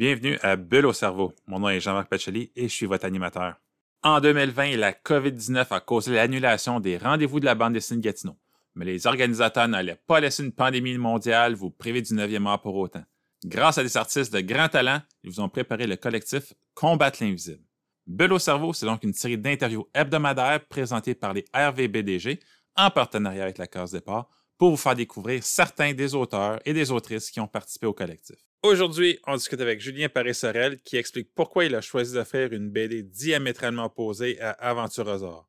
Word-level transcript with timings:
Bienvenue 0.00 0.38
à 0.40 0.56
Bulle 0.56 0.86
au 0.86 0.94
cerveau. 0.94 1.34
Mon 1.46 1.58
nom 1.58 1.68
est 1.68 1.78
Jean-Marc 1.78 2.08
Pacheli 2.08 2.50
et 2.56 2.68
je 2.70 2.74
suis 2.74 2.86
votre 2.86 3.04
animateur. 3.04 3.60
En 4.02 4.18
2020, 4.18 4.78
la 4.78 4.92
COVID-19 4.92 5.66
a 5.68 5.80
causé 5.80 6.14
l'annulation 6.14 6.80
des 6.80 6.96
rendez-vous 6.96 7.38
de 7.38 7.44
la 7.44 7.54
bande 7.54 7.74
dessinée 7.74 8.00
de 8.00 8.04
Gatineau. 8.04 8.34
Mais 8.74 8.86
les 8.86 9.06
organisateurs 9.06 9.68
n'allaient 9.68 10.00
pas 10.06 10.20
laisser 10.20 10.42
une 10.42 10.52
pandémie 10.52 10.96
mondiale 10.96 11.52
vous 11.52 11.68
priver 11.68 12.00
du 12.00 12.14
9e 12.14 12.46
art 12.46 12.62
pour 12.62 12.76
autant. 12.76 13.04
Grâce 13.44 13.76
à 13.76 13.82
des 13.82 13.94
artistes 13.98 14.32
de 14.32 14.40
grand 14.40 14.70
talent, 14.70 15.02
ils 15.22 15.28
vous 15.28 15.40
ont 15.40 15.50
préparé 15.50 15.86
le 15.86 15.96
collectif 15.96 16.54
Combattre 16.72 17.22
l'invisible. 17.22 17.62
Bulle 18.06 18.32
au 18.32 18.38
cerveau, 18.38 18.72
c'est 18.72 18.86
donc 18.86 19.04
une 19.04 19.12
série 19.12 19.36
d'interviews 19.36 19.86
hebdomadaires 19.92 20.64
présentées 20.66 21.14
par 21.14 21.34
les 21.34 21.44
RVBDG 21.54 22.40
en 22.74 22.88
partenariat 22.88 23.42
avec 23.42 23.58
la 23.58 23.66
Case 23.66 23.92
Départ 23.92 24.30
pour 24.56 24.70
vous 24.70 24.78
faire 24.78 24.94
découvrir 24.94 25.44
certains 25.44 25.92
des 25.92 26.14
auteurs 26.14 26.58
et 26.64 26.72
des 26.72 26.90
autrices 26.90 27.30
qui 27.30 27.38
ont 27.38 27.46
participé 27.46 27.86
au 27.86 27.92
collectif. 27.92 28.38
Aujourd'hui, 28.62 29.18
on 29.26 29.36
discute 29.36 29.62
avec 29.62 29.80
Julien 29.80 30.10
Paris-Sorel 30.10 30.82
qui 30.82 30.98
explique 30.98 31.34
pourquoi 31.34 31.64
il 31.64 31.74
a 31.74 31.80
choisi 31.80 32.14
de 32.14 32.22
faire 32.24 32.52
une 32.52 32.68
BD 32.68 33.02
diamétralement 33.02 33.86
opposée 33.86 34.38
à 34.38 34.50
Aventurosaure. 34.50 35.48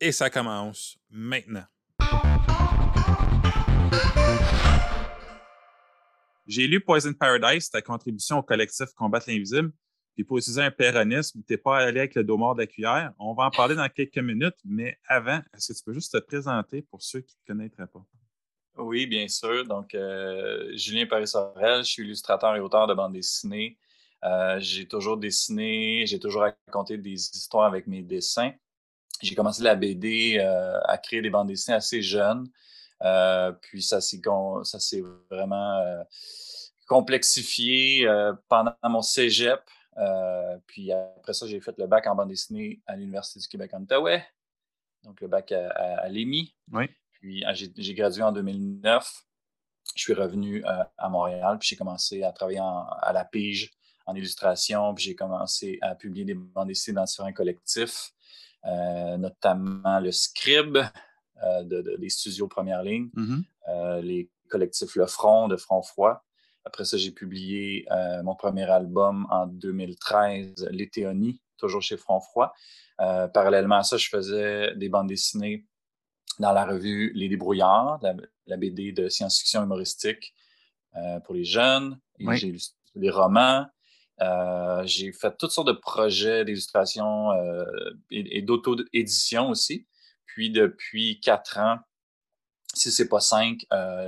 Et 0.00 0.12
ça 0.12 0.30
commence 0.30 0.96
maintenant. 1.10 1.64
J'ai 6.46 6.68
lu 6.68 6.80
Poison 6.80 7.12
Paradise, 7.12 7.68
ta 7.68 7.82
contribution 7.82 8.38
au 8.38 8.42
collectif 8.44 8.92
Combattre 8.94 9.28
l'invisible. 9.28 9.72
Puis 10.14 10.22
pour 10.22 10.38
utiliser 10.38 10.62
un 10.62 10.70
péronisme, 10.70 11.40
tu 11.44 11.54
n'es 11.54 11.56
pas 11.56 11.78
allé 11.78 11.98
avec 11.98 12.14
le 12.14 12.22
dos 12.22 12.36
mort 12.36 12.54
de 12.54 12.60
la 12.60 12.68
cuillère. 12.68 13.12
On 13.18 13.34
va 13.34 13.46
en 13.46 13.50
parler 13.50 13.74
dans 13.74 13.88
quelques 13.88 14.18
minutes, 14.18 14.58
mais 14.64 14.96
avant, 15.08 15.40
est-ce 15.52 15.72
que 15.72 15.78
tu 15.78 15.84
peux 15.84 15.94
juste 15.94 16.12
te 16.12 16.18
présenter 16.18 16.82
pour 16.82 17.02
ceux 17.02 17.22
qui 17.22 17.34
ne 17.34 17.40
te 17.40 17.58
connaîtraient 17.58 17.88
pas? 17.88 18.06
Oui, 18.78 19.06
bien 19.06 19.28
sûr. 19.28 19.66
Donc, 19.66 19.94
euh, 19.94 20.70
Julien 20.76 21.06
Paris-Sorel, 21.06 21.84
je 21.84 21.90
suis 21.90 22.02
illustrateur 22.04 22.56
et 22.56 22.60
auteur 22.60 22.86
de 22.86 22.94
bande 22.94 23.12
dessinée. 23.12 23.78
Euh, 24.24 24.58
j'ai 24.60 24.86
toujours 24.86 25.18
dessiné, 25.18 26.06
j'ai 26.06 26.18
toujours 26.18 26.42
raconté 26.42 26.96
des 26.96 27.12
histoires 27.12 27.66
avec 27.66 27.86
mes 27.86 28.02
dessins. 28.02 28.52
J'ai 29.20 29.34
commencé 29.34 29.62
la 29.62 29.74
BD 29.74 30.38
euh, 30.38 30.80
à 30.84 30.96
créer 30.96 31.22
des 31.22 31.30
bandes 31.30 31.48
dessinées 31.48 31.76
assez 31.76 32.02
jeunes. 32.02 32.48
puis 33.60 33.82
ça 33.82 34.00
s'est, 34.00 35.02
vraiment 35.30 36.04
complexifié 36.86 38.06
pendant 38.48 38.74
mon 38.84 39.02
cégep. 39.02 39.60
puis 40.66 40.92
après 40.92 41.34
ça, 41.34 41.46
j'ai 41.46 41.60
fait 41.60 41.76
le 41.78 41.86
bac 41.86 42.06
en 42.06 42.14
bande 42.14 42.28
dessinée 42.28 42.80
à 42.86 42.96
l'Université 42.96 43.40
du 43.40 43.48
Québec 43.48 43.72
en. 43.74 44.22
Donc, 45.04 45.20
le 45.20 45.28
bac 45.28 45.52
à, 45.52 45.68
à, 45.68 46.08
l'EMI. 46.08 46.54
Oui. 46.72 46.88
Puis 47.22 47.44
ah, 47.46 47.52
j'ai 47.54 47.94
gradué 47.94 48.24
en 48.24 48.32
2009. 48.32 49.24
Je 49.94 50.02
suis 50.02 50.12
revenu 50.12 50.64
euh, 50.64 50.82
à 50.98 51.08
Montréal, 51.08 51.56
puis 51.58 51.68
j'ai 51.68 51.76
commencé 51.76 52.24
à 52.24 52.32
travailler 52.32 52.58
à 52.60 53.12
la 53.12 53.24
pige 53.24 53.70
en 54.06 54.14
illustration, 54.16 54.92
puis 54.94 55.04
j'ai 55.04 55.14
commencé 55.14 55.78
à 55.82 55.94
publier 55.94 56.24
des 56.24 56.34
bandes 56.34 56.66
dessinées 56.66 56.96
dans 56.96 57.04
différents 57.04 57.32
collectifs, 57.32 58.10
euh, 58.64 59.16
notamment 59.18 60.00
le 60.00 60.10
Scribe 60.10 60.78
euh, 61.44 61.96
des 61.96 62.08
studios 62.08 62.48
Première 62.48 62.82
Ligne, 62.82 63.10
mm-hmm. 63.14 64.00
les 64.00 64.28
collectifs 64.48 64.96
Le 64.96 65.06
Front 65.06 65.46
de 65.46 65.56
Front 65.56 65.82
Froid. 65.82 66.24
Après 66.64 66.84
ça, 66.84 66.96
j'ai 66.96 67.12
publié 67.12 67.86
mon 68.24 68.34
premier 68.34 68.68
album 68.68 69.26
en 69.30 69.46
2013, 69.46 70.68
L'Éthéonie, 70.70 71.40
toujours 71.56 71.82
chez 71.82 71.96
Front 71.96 72.20
Froid. 72.20 72.52
parallèlement 72.98 73.76
à 73.76 73.82
ça, 73.82 73.96
je 73.96 74.08
faisais 74.08 74.74
des 74.76 74.88
bandes 74.88 75.08
dessinées 75.08 75.66
dans 76.38 76.52
la 76.52 76.64
revue 76.64 77.12
Les 77.14 77.28
Débrouillards, 77.28 78.00
la, 78.46 78.56
BD 78.56 78.92
de 78.92 79.08
science-fiction 79.08 79.62
humoristique 79.62 80.34
euh, 80.96 81.20
pour 81.20 81.34
les 81.34 81.44
jeunes. 81.44 81.98
J'ai 82.18 82.48
illustré 82.48 82.76
des 82.94 83.10
romans. 83.10 83.66
Euh, 84.20 84.82
j'ai 84.84 85.12
fait 85.12 85.36
toutes 85.36 85.50
sortes 85.50 85.68
de 85.68 85.72
projets 85.72 86.44
d'illustration 86.44 87.32
euh, 87.32 87.64
et, 88.10 88.42
d'auto-édition 88.42 89.48
aussi. 89.50 89.86
Puis 90.26 90.50
depuis 90.50 91.20
quatre 91.20 91.58
ans, 91.58 91.78
si 92.74 92.90
c'est 92.90 93.08
pas 93.08 93.20
cinq, 93.20 93.66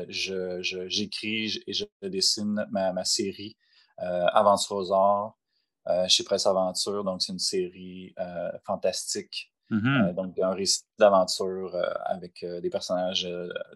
j'écris 0.08 1.62
et 1.66 1.72
je 1.72 1.84
dessine 2.02 2.66
ma, 2.70 3.04
série 3.04 3.56
Aventure 3.98 4.76
aux 4.76 4.92
arts 4.92 5.36
chez 6.08 6.24
Presse 6.24 6.46
Aventure. 6.46 7.04
Donc, 7.04 7.20
c'est 7.20 7.32
une 7.32 7.38
série 7.38 8.14
fantastique 8.64 9.53
Mm-hmm. 9.70 10.08
Euh, 10.08 10.12
donc, 10.12 10.38
un 10.38 10.54
récit 10.54 10.82
d'aventure 10.98 11.74
euh, 11.74 11.90
avec 12.04 12.42
euh, 12.42 12.60
des 12.60 12.70
personnages 12.70 13.28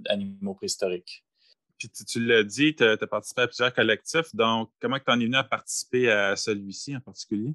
animaux 0.07 0.55
préhistoriques. 0.55 1.25
Puis 1.79 1.89
tu, 1.91 2.25
l'as 2.25 2.43
dit, 2.43 2.75
tu 2.75 2.85
as, 2.85 2.97
participé 3.07 3.43
à 3.43 3.47
plusieurs 3.47 3.73
collectifs. 3.73 4.35
Donc, 4.35 4.71
comment 4.81 4.99
tu 4.99 5.11
en 5.13 5.21
es 5.21 5.25
venu 5.25 5.37
à 5.37 5.45
participer 5.45 6.11
à 6.11 6.35
celui-ci 6.35 6.97
en 6.97 7.01
particulier? 7.01 7.55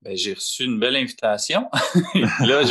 Ben, 0.00 0.16
j'ai 0.16 0.32
reçu 0.32 0.64
une 0.64 0.78
belle 0.78 0.96
invitation. 0.96 1.68
là, 2.46 2.62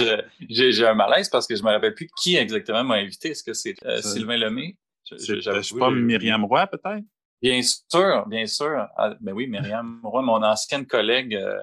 j'ai 0.50 0.88
un 0.88 0.96
malaise 0.96 1.30
parce 1.30 1.46
que 1.46 1.56
je 1.56 1.62
ne 1.62 1.68
me 1.68 1.74
rappelle 1.74 1.94
plus 1.94 2.10
qui 2.20 2.36
exactement 2.36 2.84
m'a 2.84 2.96
invité. 2.96 3.30
Est-ce 3.30 3.44
que 3.44 3.54
c'est 3.54 3.76
Sylvain 4.02 4.38
Lemay? 4.38 4.76
Je 5.04 5.34
ne 5.34 5.62
sais 5.62 5.78
pas 5.78 5.92
Myriam 5.92 6.44
Roy, 6.46 6.66
peut-être? 6.68 7.04
Bien 7.42 7.62
sûr, 7.62 8.26
bien 8.28 8.48
sûr. 8.48 8.88
Ah, 8.98 9.16
ben 9.20 9.34
oui, 9.34 9.48
Myriam 9.48 10.00
Roy, 10.04 10.22
mon 10.24 10.42
ancienne 10.44 10.88
collègue 10.88 11.36
euh, 11.36 11.62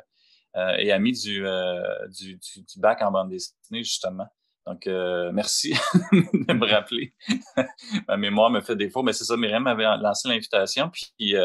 et 0.55 0.93
ami 0.93 1.13
euh, 1.27 1.83
du, 2.09 2.37
du, 2.37 2.63
du, 2.63 2.79
bac 2.79 3.03
en 3.03 3.11
bande 3.11 3.31
dessinée, 3.31 3.83
justement. 3.83 4.27
Donc, 4.67 4.87
euh, 4.87 5.31
merci 5.33 5.73
de 6.13 6.53
me 6.53 6.67
rappeler. 6.67 7.15
Ma 8.09 8.17
mémoire 8.17 8.51
me 8.51 8.61
fait 8.61 8.77
défaut, 8.77 9.03
mais 9.03 9.13
c'est 9.13 9.25
ça, 9.25 9.37
Myriam 9.37 9.65
m'avait 9.65 9.85
lancé 9.99 10.29
l'invitation, 10.29 10.91
puis 10.91 11.37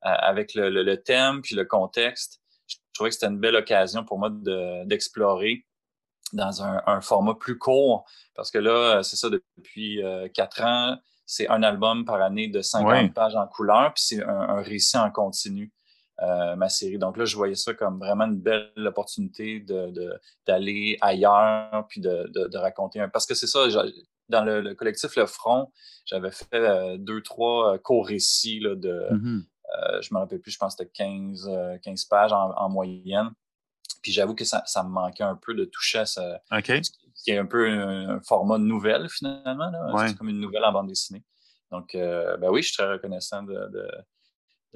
avec 0.00 0.54
le, 0.54 0.70
le, 0.70 1.02
thème, 1.02 1.42
puis 1.42 1.56
le 1.56 1.64
contexte, 1.64 2.40
je 2.68 2.76
trouvais 2.94 3.10
que 3.10 3.14
c'était 3.14 3.26
une 3.26 3.40
belle 3.40 3.56
occasion 3.56 4.04
pour 4.04 4.18
moi 4.18 4.30
d'explorer 4.84 5.66
dans 6.32 6.62
un, 6.62 6.82
un, 6.86 7.00
format 7.00 7.34
plus 7.34 7.58
court, 7.58 8.04
parce 8.34 8.50
que 8.50 8.58
là, 8.58 9.02
c'est 9.02 9.16
ça, 9.16 9.28
depuis 9.28 10.00
quatre 10.32 10.62
ans, 10.62 10.96
c'est 11.26 11.48
un 11.48 11.62
album 11.64 12.04
par 12.04 12.22
année 12.22 12.46
de 12.48 12.62
50 12.62 13.12
pages 13.12 13.34
en 13.34 13.46
couleur, 13.48 13.92
puis 13.94 14.04
c'est 14.06 14.22
un, 14.22 14.28
un, 14.28 14.62
récit 14.62 14.96
en 14.96 15.10
continu. 15.10 15.72
Euh, 16.22 16.56
ma 16.56 16.70
série. 16.70 16.96
Donc 16.96 17.18
là, 17.18 17.26
je 17.26 17.36
voyais 17.36 17.54
ça 17.54 17.74
comme 17.74 17.98
vraiment 17.98 18.24
une 18.24 18.40
belle 18.40 18.72
opportunité 18.86 19.60
d'aller 19.60 20.96
de, 20.96 21.04
ailleurs 21.04 21.86
puis 21.90 22.00
de, 22.00 22.30
de, 22.32 22.56
raconter 22.56 23.00
un. 23.00 23.10
Parce 23.10 23.26
que 23.26 23.34
c'est 23.34 23.46
ça, 23.46 23.66
dans 24.30 24.42
le, 24.42 24.74
collectif 24.74 25.14
Le 25.16 25.26
Front, 25.26 25.70
j'avais 26.06 26.30
fait 26.30 26.46
euh, 26.54 26.96
deux, 26.96 27.20
trois 27.20 27.74
euh, 27.74 27.78
co-récits 27.78 28.60
de. 28.60 29.08
Mm-hmm. 29.10 30.02
je 30.02 30.14
me 30.14 30.18
rappelle 30.18 30.40
plus, 30.40 30.52
je 30.52 30.58
pense 30.58 30.74
que 30.74 30.84
c'était 30.84 31.04
15, 31.04 31.50
15 31.82 32.04
pages 32.06 32.32
en, 32.32 32.68
moyenne. 32.70 33.30
Puis 34.02 34.10
j'avoue 34.10 34.34
que 34.34 34.44
ça, 34.44 34.62
ça, 34.64 34.82
me 34.84 34.88
manquait 34.88 35.22
un 35.22 35.36
peu 35.36 35.52
de 35.52 35.66
toucher 35.66 35.98
à 35.98 36.06
ça. 36.06 36.40
Qui 37.24 37.32
est 37.32 37.38
un 37.38 37.46
peu 37.46 37.68
un, 37.68 38.20
format 38.20 38.56
nouvelle, 38.56 39.10
finalement. 39.10 39.70
C'est 40.06 40.16
comme 40.16 40.30
une 40.30 40.40
nouvelle 40.40 40.64
en 40.64 40.72
bande 40.72 40.88
dessinée. 40.88 41.24
Donc, 41.70 41.90
ben 41.92 42.48
oui, 42.48 42.62
je 42.62 42.68
suis 42.68 42.76
très 42.78 42.90
reconnaissant 42.90 43.42
de, 43.42 43.86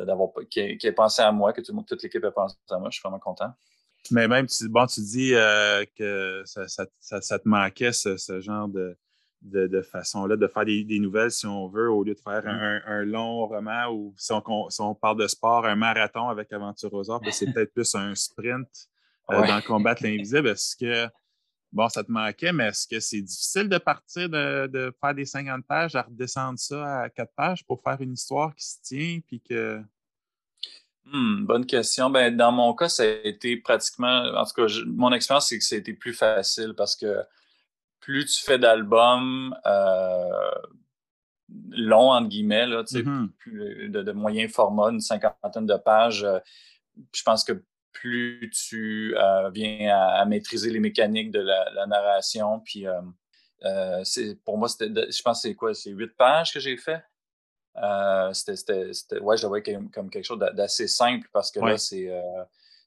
d'avoir 0.04 0.30
qui, 0.50 0.60
ait 0.60 0.92
pensé 0.92 1.22
à 1.22 1.32
moi, 1.32 1.52
que 1.52 1.60
tout 1.60 1.72
toute 1.86 2.02
l'équipe 2.02 2.24
ait 2.24 2.30
pensé 2.30 2.56
à 2.70 2.78
moi. 2.78 2.90
Je 2.90 2.98
suis 2.98 3.02
vraiment 3.02 3.18
content. 3.18 3.52
Mais 4.10 4.26
même, 4.28 4.46
tu, 4.46 4.68
bon, 4.68 4.86
tu 4.86 5.00
dis 5.00 5.34
euh, 5.34 5.84
que 5.96 6.42
ça, 6.44 6.66
ça, 7.00 7.38
te 7.38 7.48
manquait 7.48 7.92
ce, 7.92 8.40
genre 8.40 8.68
de, 8.68 8.96
de, 9.42 9.82
façon-là 9.82 10.36
de 10.36 10.46
faire 10.46 10.64
des, 10.64 10.98
nouvelles, 10.98 11.30
si 11.30 11.46
on 11.46 11.68
veut, 11.68 11.90
au 11.90 12.02
lieu 12.02 12.14
de 12.14 12.20
faire 12.20 12.42
mm. 12.44 12.82
un, 12.86 13.04
long 13.04 13.46
roman 13.46 13.88
ou 13.92 14.14
si 14.16 14.32
on, 14.32 14.94
parle 14.94 15.18
de 15.18 15.28
sport, 15.28 15.66
un 15.66 15.76
marathon 15.76 16.28
avec 16.28 16.52
Aventure 16.52 16.92
aux 16.94 17.10
Arts, 17.10 17.20
ben, 17.20 17.32
c'est 17.32 17.46
peut-être 17.52 17.72
plus 17.72 17.94
un 17.94 18.14
sprint 18.14 18.68
euh, 19.30 19.46
dans 19.46 19.60
Combattre 19.60 20.02
l'invisible. 20.02 20.48
Est-ce 20.48 20.76
que 20.76 21.08
bon, 21.72 21.88
ça 21.88 22.04
te 22.04 22.10
manquait, 22.10 22.52
mais 22.52 22.68
est-ce 22.68 22.86
que 22.86 23.00
c'est 23.00 23.20
difficile 23.20 23.68
de 23.68 23.78
partir 23.78 24.28
de, 24.28 24.94
faire 25.00 25.14
des 25.14 25.24
50 25.24 25.64
pages, 25.66 25.94
à 25.94 26.02
redescendre 26.02 26.58
ça 26.58 27.02
à 27.02 27.10
4 27.10 27.32
pages 27.34 27.64
pour 27.64 27.82
faire 27.82 28.00
une 28.00 28.12
histoire 28.12 28.54
qui 28.54 28.64
se 28.64 28.76
tient 28.82 29.20
puis 29.26 29.40
que. 29.40 29.80
Hmm, 31.04 31.44
bonne 31.44 31.66
question. 31.66 32.10
Ben, 32.10 32.36
dans 32.36 32.52
mon 32.52 32.74
cas, 32.74 32.88
ça 32.88 33.04
a 33.04 33.06
été 33.06 33.56
pratiquement. 33.56 34.22
En 34.36 34.44
tout 34.44 34.54
cas, 34.54 34.72
mon 34.86 35.12
expérience, 35.12 35.48
c'est 35.48 35.58
que 35.58 35.64
ça 35.64 35.76
a 35.76 35.78
été 35.78 35.92
plus 35.94 36.12
facile 36.12 36.74
parce 36.76 36.94
que 36.94 37.24
plus 38.00 38.26
tu 38.26 38.42
fais 38.42 38.58
d'albums 38.58 39.54
euh, 39.66 40.50
longs, 41.70 42.12
entre 42.12 42.28
guillemets, 42.28 42.66
là, 42.66 42.82
mm-hmm. 42.82 43.90
de, 43.90 44.02
de, 44.02 44.12
moyen 44.12 44.48
format, 44.48 44.90
une 44.90 45.00
cinquantaine 45.00 45.66
de 45.66 45.76
pages, 45.76 46.24
euh, 46.24 46.38
je 47.14 47.22
pense 47.22 47.44
que 47.44 47.62
plus 47.92 48.50
tu 48.50 49.14
euh, 49.16 49.50
viens 49.50 49.96
à, 49.96 50.24
maîtriser 50.24 50.70
les 50.70 50.80
mécaniques 50.80 51.30
de 51.30 51.40
la, 51.40 51.86
narration. 51.86 52.60
Puis, 52.60 52.86
euh, 52.86 53.00
euh, 53.64 54.02
pour 54.44 54.58
moi, 54.58 54.68
je 54.78 55.22
pense 55.22 55.42
que 55.42 55.48
c'est 55.48 55.54
quoi? 55.54 55.74
C'est 55.74 55.90
huit 55.90 56.16
pages 56.16 56.52
que 56.52 56.60
j'ai 56.60 56.76
fait? 56.76 57.02
c'était, 58.32 58.90
ouais, 59.20 59.36
je 59.36 59.42
le 59.42 59.48
voyais 59.48 59.78
comme, 59.92 60.10
quelque 60.10 60.24
chose 60.24 60.40
d'assez 60.52 60.88
simple 60.88 61.28
parce 61.32 61.50
que 61.50 61.60
là, 61.60 61.78
c'est, 61.78 62.10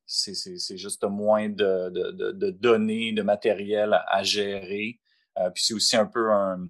c'est, 0.05 0.77
juste 0.77 1.03
moins 1.05 1.49
de, 1.49 1.89
de, 1.89 2.51
données, 2.51 3.13
de 3.13 3.21
matériel 3.21 3.99
à, 4.07 4.23
gérer. 4.23 4.99
puis 5.53 5.63
c'est 5.63 5.73
aussi 5.73 5.95
un 5.95 6.05
peu 6.05 6.31
un, 6.31 6.67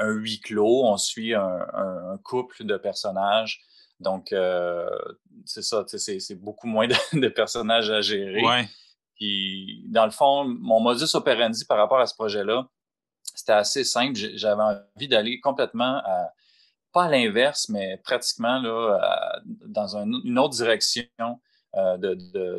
un 0.00 0.10
huis 0.12 0.40
clos, 0.40 0.84
on 0.84 0.96
suit 0.96 1.34
un, 1.34 2.18
couple 2.24 2.64
de 2.64 2.76
personnages. 2.76 3.60
Donc, 4.00 4.34
c'est 5.44 5.62
ça, 5.62 5.84
c'est 5.86 6.34
beaucoup 6.34 6.66
moins 6.66 6.88
de, 6.88 7.28
personnages 7.34 7.90
à 7.90 8.00
gérer. 8.00 8.42
Puis, 9.14 9.84
dans 9.88 10.06
le 10.06 10.10
fond, 10.10 10.44
mon 10.44 10.80
modus 10.80 11.14
operandi 11.14 11.64
par 11.66 11.76
rapport 11.76 12.00
à 12.00 12.06
ce 12.06 12.14
projet-là, 12.14 12.66
c'était 13.34 13.52
assez 13.52 13.84
simple. 13.84 14.14
J'avais 14.14 14.62
envie 14.62 15.08
d'aller 15.08 15.40
complètement 15.40 16.00
à, 16.04 16.32
pas 16.92 17.04
à 17.04 17.10
l'inverse, 17.10 17.68
mais 17.68 17.98
pratiquement 18.02 18.58
là, 18.60 19.40
dans 19.44 19.96
une 19.96 20.38
autre 20.38 20.54
direction 20.54 21.06
euh, 21.76 21.96
de, 21.96 22.14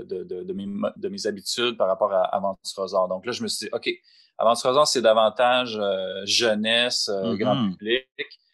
de, 0.06 1.10
mes, 1.10 1.28
habitudes 1.28 1.76
par 1.76 1.88
rapport 1.88 2.14
à 2.14 2.24
Aventurosaur. 2.34 3.10
Donc 3.10 3.26
là, 3.26 3.34
je 3.34 3.44
me 3.44 3.50
suis 3.50 3.66
dit, 3.66 3.70
OK, 3.74 3.90
Aventurosaur, 4.38 4.88
c'est 4.88 5.02
davantage 5.02 5.78
euh, 5.78 6.22
jeunesse, 6.24 7.10
euh, 7.10 7.36
grand 7.36 7.56
mm-hmm. 7.56 7.72
public. 7.72 8.08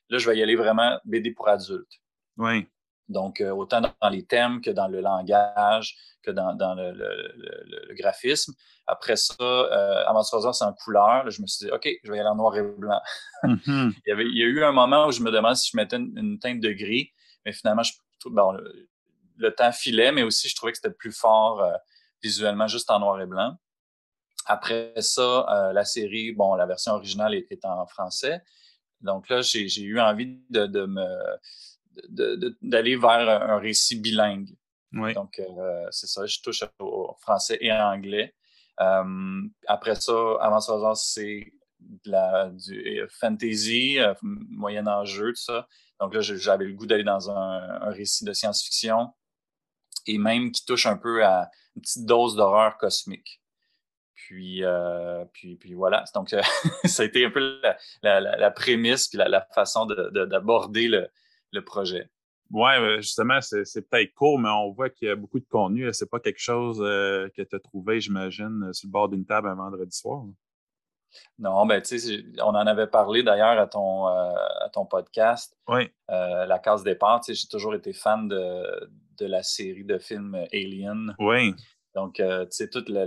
Là, 0.10 0.18
je 0.18 0.28
vais 0.28 0.36
y 0.36 0.42
aller 0.42 0.56
vraiment 0.56 0.98
BD 1.06 1.30
pour 1.30 1.48
adultes. 1.48 2.01
Oui. 2.38 2.68
Donc, 3.09 3.42
autant 3.42 3.81
dans 3.81 4.09
les 4.09 4.25
thèmes 4.25 4.62
que 4.62 4.69
dans 4.69 4.88
le 4.88 5.00
langage, 5.00 5.95
que 6.27 6.31
dans, 6.31 6.75
le, 6.75 7.94
graphisme. 7.95 8.54
Après 8.86 9.15
ça, 9.15 9.36
euh, 9.39 10.06
Aventurosaur, 10.06 10.54
c'est 10.54 10.65
en 10.65 10.74
couleur. 10.74 11.30
je 11.30 11.42
me 11.42 11.48
suis 11.48 11.65
dit, 11.65 11.71
OK, 11.71 11.88
je 12.04 12.12
vais 12.12 12.18
y 12.18 12.19
aller 12.19 12.30
en 12.30 12.36
noir 12.36 12.56
et 12.56 12.62
blanc. 12.62 13.01
Mm-hmm. 13.44 13.94
il, 14.06 14.09
y 14.09 14.12
avait, 14.12 14.25
il, 14.25 14.38
y 14.38 14.44
a 14.44 14.45
eu 14.45 14.63
un 14.63 14.71
moment 14.71 15.07
où 15.07 15.12
je 15.12 15.21
me 15.21 15.31
demandais 15.31 15.56
si 15.56 15.71
je 15.71 15.77
mettais 15.77 15.98
une, 15.98 16.38
teinte 16.39 16.59
de 16.59 16.71
gris, 16.71 17.12
mais 17.45 17.54
finalement, 17.54 17.83
je, 17.83 17.94
bon, 18.25 18.57
le 19.38 19.56
temps 19.56 19.71
filait, 19.71 20.12
mais 20.12 20.24
aussi 20.24 20.50
je 20.50 20.56
trouvais 20.56 20.71
que 20.71 20.77
c'était 20.77 20.94
plus 20.94 21.12
fort 21.12 21.62
euh, 21.62 21.74
visuellement 22.21 22.68
juste 22.68 22.89
en 22.92 23.00
noir 23.00 23.21
et 23.21 23.25
blanc. 23.25 23.56
Après 24.45 24.94
ça, 24.98 25.45
euh, 25.50 25.74
la 25.74 25.83
série, 25.83 26.31
bon, 26.31 26.56
la 26.56 26.65
version 26.65 26.94
originale 26.94 27.36
est, 27.36 27.65
en 27.65 27.86
français. 27.86 28.42
Donc 29.01 29.30
là, 29.30 29.42
j'ai 29.42 29.81
eu 29.81 30.00
envie 30.00 30.39
de, 30.50 30.86
me 30.86 31.06
d'aller 32.10 32.96
vers 32.96 33.30
un 33.30 33.58
récit 33.60 34.00
bilingue. 34.00 34.56
Donc, 34.92 35.40
euh, 35.40 35.88
c'est 35.92 36.08
ça, 36.08 36.26
je 36.26 36.40
touche 36.42 36.64
au 36.80 37.14
français 37.20 37.58
et 37.62 37.72
en 37.72 37.94
anglais. 37.94 38.34
après 39.68 39.96
ça, 39.96 40.38
avant 40.40 40.60
ça, 40.60 40.94
c'est 40.96 41.54
du 41.80 43.08
fantasy, 43.10 44.00
moyen 44.22 45.04
jeu, 45.06 45.30
tout 45.30 45.42
ça. 45.42 45.68
Donc 46.00 46.14
là, 46.14 46.22
j'avais 46.22 46.66
le 46.66 46.74
goût 46.74 46.86
d'aller 46.86 47.04
dans 47.04 47.30
un 47.30 47.90
récit 47.90 48.24
de 48.24 48.34
science-fiction 48.34 49.12
et 50.08 50.18
même 50.18 50.52
qui 50.52 50.66
touche 50.66 50.86
un 50.86 50.98
peu 50.98 51.24
à 51.26 51.50
une 51.76 51.82
petite 51.82 52.06
dose 52.06 52.36
d'horreur 52.36 52.78
cosmique. 52.78 53.42
Puis, 54.16 54.64
euh, 54.64 55.24
puis, 55.32 55.56
puis 55.56 55.74
voilà. 55.74 56.04
Donc, 56.16 56.34
euh, 56.34 56.42
ça 56.86 57.04
a 57.04 57.06
été 57.06 57.26
un 57.26 57.30
peu 57.30 57.62
la, 58.02 58.52
prémisse 58.52 59.08
puis 59.08 59.18
la, 59.18 59.48
façon 59.54 59.86
d'aborder 59.86 60.88
le, 60.88 61.10
le, 61.52 61.62
projet. 61.62 62.10
Oui, 62.52 62.72
justement, 62.98 63.40
c'est 63.42 63.90
peut-être 63.90 64.14
court, 64.14 64.40
mais 64.40 64.50
on 64.50 64.72
voit 64.72 64.90
qu'il 64.90 65.08
y 65.08 65.12
a 65.12 65.16
beaucoup 65.16 65.40
de 65.40 65.48
contenu. 65.50 65.92
C'est 65.94 66.10
pas 66.10 66.20
quelque 66.20 66.40
chose 66.40 66.80
euh, 66.82 67.30
que 67.36 67.42
tu 67.42 67.56
as 67.56 67.60
trouvé, 67.60 68.00
j'imagine, 68.00 68.72
sur 68.74 68.88
le 68.88 68.92
bord 68.92 69.10
d'une 69.10 69.26
table 69.26 69.50
un 69.50 69.56
vendredi 69.56 69.96
soir. 69.96 70.24
Non, 71.40 71.66
ben 71.66 71.82
tu 71.82 71.98
sais, 71.98 72.24
on 72.40 72.50
en 72.50 72.68
avait 72.68 72.88
parlé 72.88 73.24
d'ailleurs 73.24 73.58
à 73.58 73.66
ton 73.66 74.08
à 74.08 74.70
ton 74.74 74.86
podcast. 74.86 75.58
Oui. 75.68 75.90
la 76.10 76.60
case 76.60 76.84
départ, 76.84 77.22
tu 77.22 77.34
sais, 77.34 77.42
j'ai 77.42 77.48
toujours 77.48 77.74
été 77.74 77.94
fan 77.94 78.28
de, 78.28 78.90
de 79.18 79.26
la 79.26 79.44
série 79.44 79.84
de 79.84 79.98
films 79.98 80.36
Alien. 80.54 81.16
Oui. 81.20 81.56
Donc, 81.98 82.20
euh, 82.20 82.46
tu 82.46 82.52
sais, 82.52 82.70
tout 82.70 82.84
le, 82.88 83.06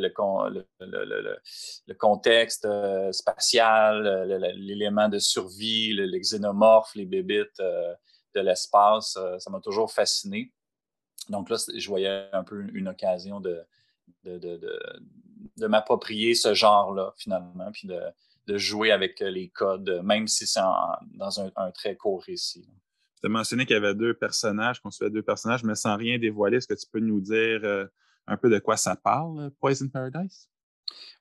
le, 0.80 1.94
contexte 1.94 2.64
euh, 2.64 3.12
spatial, 3.12 4.24
l'élément 4.56 5.08
de 5.08 5.20
survie, 5.20 5.92
les 5.94 6.18
xénomorphes, 6.18 6.96
les 6.96 7.06
bébites 7.06 7.60
euh, 7.60 7.94
de 8.34 8.40
l'espace, 8.40 9.18
ça 9.38 9.50
m'a 9.50 9.60
toujours 9.60 9.92
fasciné. 9.92 10.52
Donc 11.28 11.50
là, 11.50 11.56
je 11.74 11.88
voyais 11.88 12.28
un 12.32 12.44
peu 12.44 12.66
une 12.72 12.88
occasion 12.88 13.40
de, 13.40 13.64
de, 14.24 15.66
m'approprier 15.66 16.34
ce 16.34 16.54
genre-là, 16.54 17.12
finalement, 17.16 17.70
puis 17.72 17.88
de, 17.88 18.00
jouer 18.56 18.90
avec 18.90 19.20
les 19.20 19.48
codes, 19.48 20.00
même 20.02 20.26
si 20.26 20.44
c'est 20.44 20.60
dans 21.14 21.40
un, 21.40 21.70
très 21.70 21.94
court 21.96 22.20
récit. 22.24 22.66
Tu 23.20 23.26
as 23.26 23.28
mentionné 23.28 23.64
qu'il 23.64 23.74
y 23.74 23.76
avait 23.76 23.94
deux 23.94 24.12
personnages, 24.12 24.80
qu'on 24.80 24.90
suivait 24.90 25.10
deux 25.10 25.22
personnages, 25.22 25.62
mais 25.62 25.76
sans 25.76 25.96
rien 25.96 26.18
dévoiler, 26.18 26.56
est-ce 26.56 26.66
que 26.66 26.74
tu 26.74 26.86
peux 26.90 26.98
nous 26.98 27.20
dire 27.20 27.60
euh, 27.62 27.86
un 28.26 28.36
peu 28.36 28.50
de 28.50 28.58
quoi 28.58 28.76
ça 28.76 28.96
parle, 28.96 29.38
euh, 29.38 29.50
Poison 29.60 29.88
Paradise? 29.88 30.48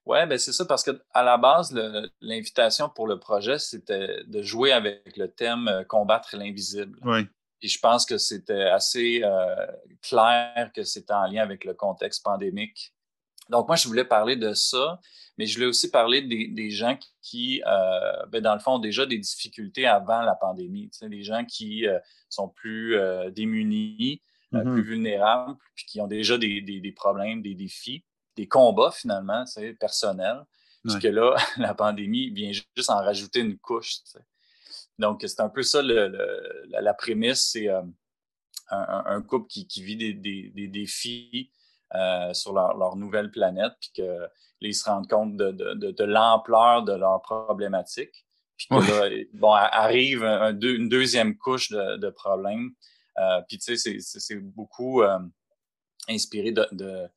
Oui, 0.05 0.25
ben 0.27 0.37
c'est 0.39 0.53
ça, 0.53 0.65
parce 0.65 0.83
qu'à 0.83 1.23
la 1.23 1.37
base, 1.37 1.73
l'invitation 2.21 2.89
pour 2.89 3.07
le 3.07 3.19
projet, 3.19 3.59
c'était 3.59 4.23
de 4.25 4.41
jouer 4.41 4.71
avec 4.71 5.15
le 5.17 5.29
thème 5.29 5.67
euh, 5.67 5.83
combattre 5.83 6.35
l'invisible. 6.35 6.97
Oui. 7.03 7.27
Et 7.61 7.67
je 7.67 7.79
pense 7.79 8.05
que 8.05 8.17
c'était 8.17 8.63
assez 8.63 9.21
clair 10.01 10.71
que 10.73 10.83
c'était 10.83 11.11
en 11.11 11.25
lien 11.25 11.43
avec 11.43 11.65
le 11.65 11.73
contexte 11.73 12.23
pandémique. 12.23 12.93
Donc, 13.49 13.67
moi, 13.67 13.75
je 13.75 13.87
voulais 13.87 14.05
parler 14.05 14.35
de 14.35 14.53
ça, 14.53 14.99
mais 15.37 15.45
je 15.45 15.55
voulais 15.55 15.67
aussi 15.67 15.89
parler 15.89 16.21
des, 16.21 16.69
gens 16.69 16.97
qui, 17.21 17.63
euh, 17.65 18.25
ben, 18.27 18.41
dans 18.41 18.53
le 18.53 18.59
fond, 18.59 18.73
ont 18.73 18.79
déjà 18.79 19.05
des 19.05 19.17
difficultés 19.17 19.87
avant 19.87 20.21
la 20.21 20.35
pandémie. 20.35 20.91
des 21.01 21.23
gens 21.23 21.45
qui 21.45 21.87
euh, 21.87 21.97
sont 22.29 22.49
plus 22.49 22.95
euh, 22.95 23.31
démunis, 23.31 24.21
plus 24.51 24.59
mm-hmm. 24.59 24.81
vulnérables, 24.81 25.57
puis 25.75 25.85
qui 25.85 26.01
ont 26.01 26.07
déjà 26.07 26.37
des, 26.37 26.93
problèmes, 26.95 27.41
des 27.41 27.55
défis, 27.55 28.03
des 28.35 28.47
combats 28.47 28.91
finalement 28.91 29.43
personnels. 29.79 30.43
Puis 30.87 30.99
que 30.99 31.07
là, 31.07 31.35
la 31.57 31.73
pandémie 31.73 32.29
vient 32.29 32.51
juste 32.51 32.89
en 32.89 32.97
rajouter 32.97 33.41
une 33.41 33.57
couche. 33.57 33.97
Donc, 34.97 35.23
c'est 35.25 35.41
un 35.41 35.49
peu 35.49 35.63
ça 35.63 35.81
la, 35.81 36.93
prémisse, 36.93 37.51
c'est 37.51 37.69
un, 38.69 39.21
couple 39.21 39.47
qui, 39.47 39.83
vit 39.83 39.97
des, 39.97 40.67
défis 40.67 41.51
sur 42.33 42.53
leur, 42.53 42.77
leur, 42.77 42.95
nouvelle 42.95 43.29
planète, 43.29 43.73
puis 43.81 43.91
que 43.97 44.29
ils 44.61 44.75
se 44.75 44.85
rendent 44.85 45.07
compte 45.07 45.37
de, 45.37 46.03
l'ampleur 46.03 46.83
de 46.83 46.93
leurs 46.93 47.21
problématiques. 47.21 48.25
Puis 48.57 48.67
que 48.67 49.37
bon, 49.37 49.53
arrive 49.53 50.23
une 50.23 50.89
deuxième 50.89 51.37
couche 51.37 51.71
de, 51.71 52.09
problèmes. 52.09 52.71
Euh, 53.17 53.41
puis 53.47 53.57
tu 53.57 53.77
sais, 53.77 53.97
c'est 53.99 54.35
beaucoup 54.35 55.01
euh, 55.01 55.19
inspiré 56.09 56.51
de, 56.51 57.09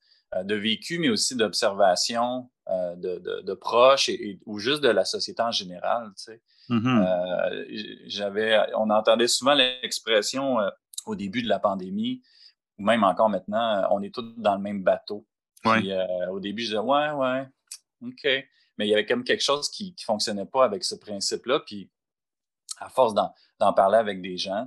de, 0.43 0.55
vécu, 0.55 0.99
mais 0.99 1.09
aussi 1.09 1.35
d'observation 1.35 2.49
de, 2.67 3.53
proches 3.53 4.09
et, 4.09 4.39
ou 4.45 4.59
juste 4.59 4.81
de 4.81 4.89
la 4.89 5.05
société 5.05 5.41
en 5.41 5.51
général. 5.51 6.11
Tu 6.17 6.23
sais. 6.23 6.41
Mm-hmm. 6.69 8.01
j'avais, 8.05 8.59
on 8.75 8.89
entendait 8.89 9.27
souvent 9.27 9.53
l'expression 9.53 10.57
au 11.05 11.15
début 11.15 11.43
de 11.43 11.49
la 11.49 11.59
pandémie, 11.59 12.21
ou 12.77 12.83
même 12.83 13.03
encore 13.03 13.29
maintenant, 13.29 13.87
on 13.91 14.01
est 14.01 14.13
tous 14.13 14.33
dans 14.37 14.55
le 14.55 14.61
même 14.61 14.83
bateau. 14.83 15.25
Euh, 15.65 16.27
au 16.29 16.39
début, 16.39 16.63
je 16.63 16.69
disais, 16.69 16.79
ouais, 16.79 17.11
ouais, 17.11 17.47
OK. 18.01 18.23
Mais 18.77 18.87
il 18.87 18.89
y 18.89 18.93
avait 18.93 19.05
comme 19.05 19.23
quelque 19.23 19.43
chose 19.43 19.69
qui 19.69 19.95
ne 19.97 20.03
fonctionnait 20.03 20.45
pas 20.45 20.65
avec 20.65 20.83
ce 20.83 20.95
principe-là. 20.95 21.61
Puis, 21.61 21.89
à 22.79 22.89
force 22.89 23.13
d'en 23.13 23.73
parler 23.73 23.97
avec 23.97 24.21
des 24.21 24.37
gens, 24.37 24.65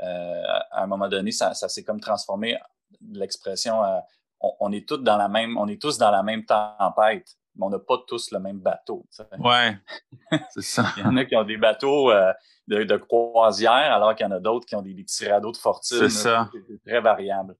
euh, 0.00 0.42
à 0.70 0.82
un 0.82 0.86
moment 0.86 1.08
donné, 1.08 1.30
ça, 1.30 1.54
s'est 1.54 1.84
comme 1.84 2.00
transformé 2.00 2.56
l'expression 3.02 3.82
on, 4.40 4.72
est 4.72 4.88
tous 4.88 4.98
dans 4.98 5.16
la 5.16 5.28
même, 5.28 5.56
on 5.56 5.66
est 5.68 5.80
tous 5.80 5.98
dans 5.98 6.10
la 6.10 6.22
même 6.22 6.44
tempête, 6.44 7.36
mais 7.56 7.66
on 7.66 7.70
n'a 7.70 7.78
pas 7.78 7.98
tous 8.06 8.30
le 8.30 8.38
même 8.38 8.58
bateau. 8.58 9.06
Ouais, 9.38 9.76
c'est 10.50 10.62
ça. 10.62 10.92
il 10.96 11.02
y 11.02 11.06
en 11.06 11.16
a 11.16 11.24
qui 11.24 11.36
ont 11.36 11.44
des 11.44 11.56
bateaux 11.56 12.10
euh, 12.10 12.32
de, 12.68 12.96
croisière, 12.96 13.92
alors 13.92 14.14
qu'il 14.14 14.24
y 14.24 14.28
en 14.28 14.32
a 14.32 14.40
d'autres 14.40 14.66
qui 14.66 14.76
ont 14.76 14.82
des, 14.82 14.94
des 14.94 15.04
tirados 15.04 15.52
de 15.52 15.56
fortune. 15.56 15.98
C'est 15.98 16.08
ça. 16.08 16.50
C'est 16.52 16.90
très 16.90 17.00
variable. 17.00 17.56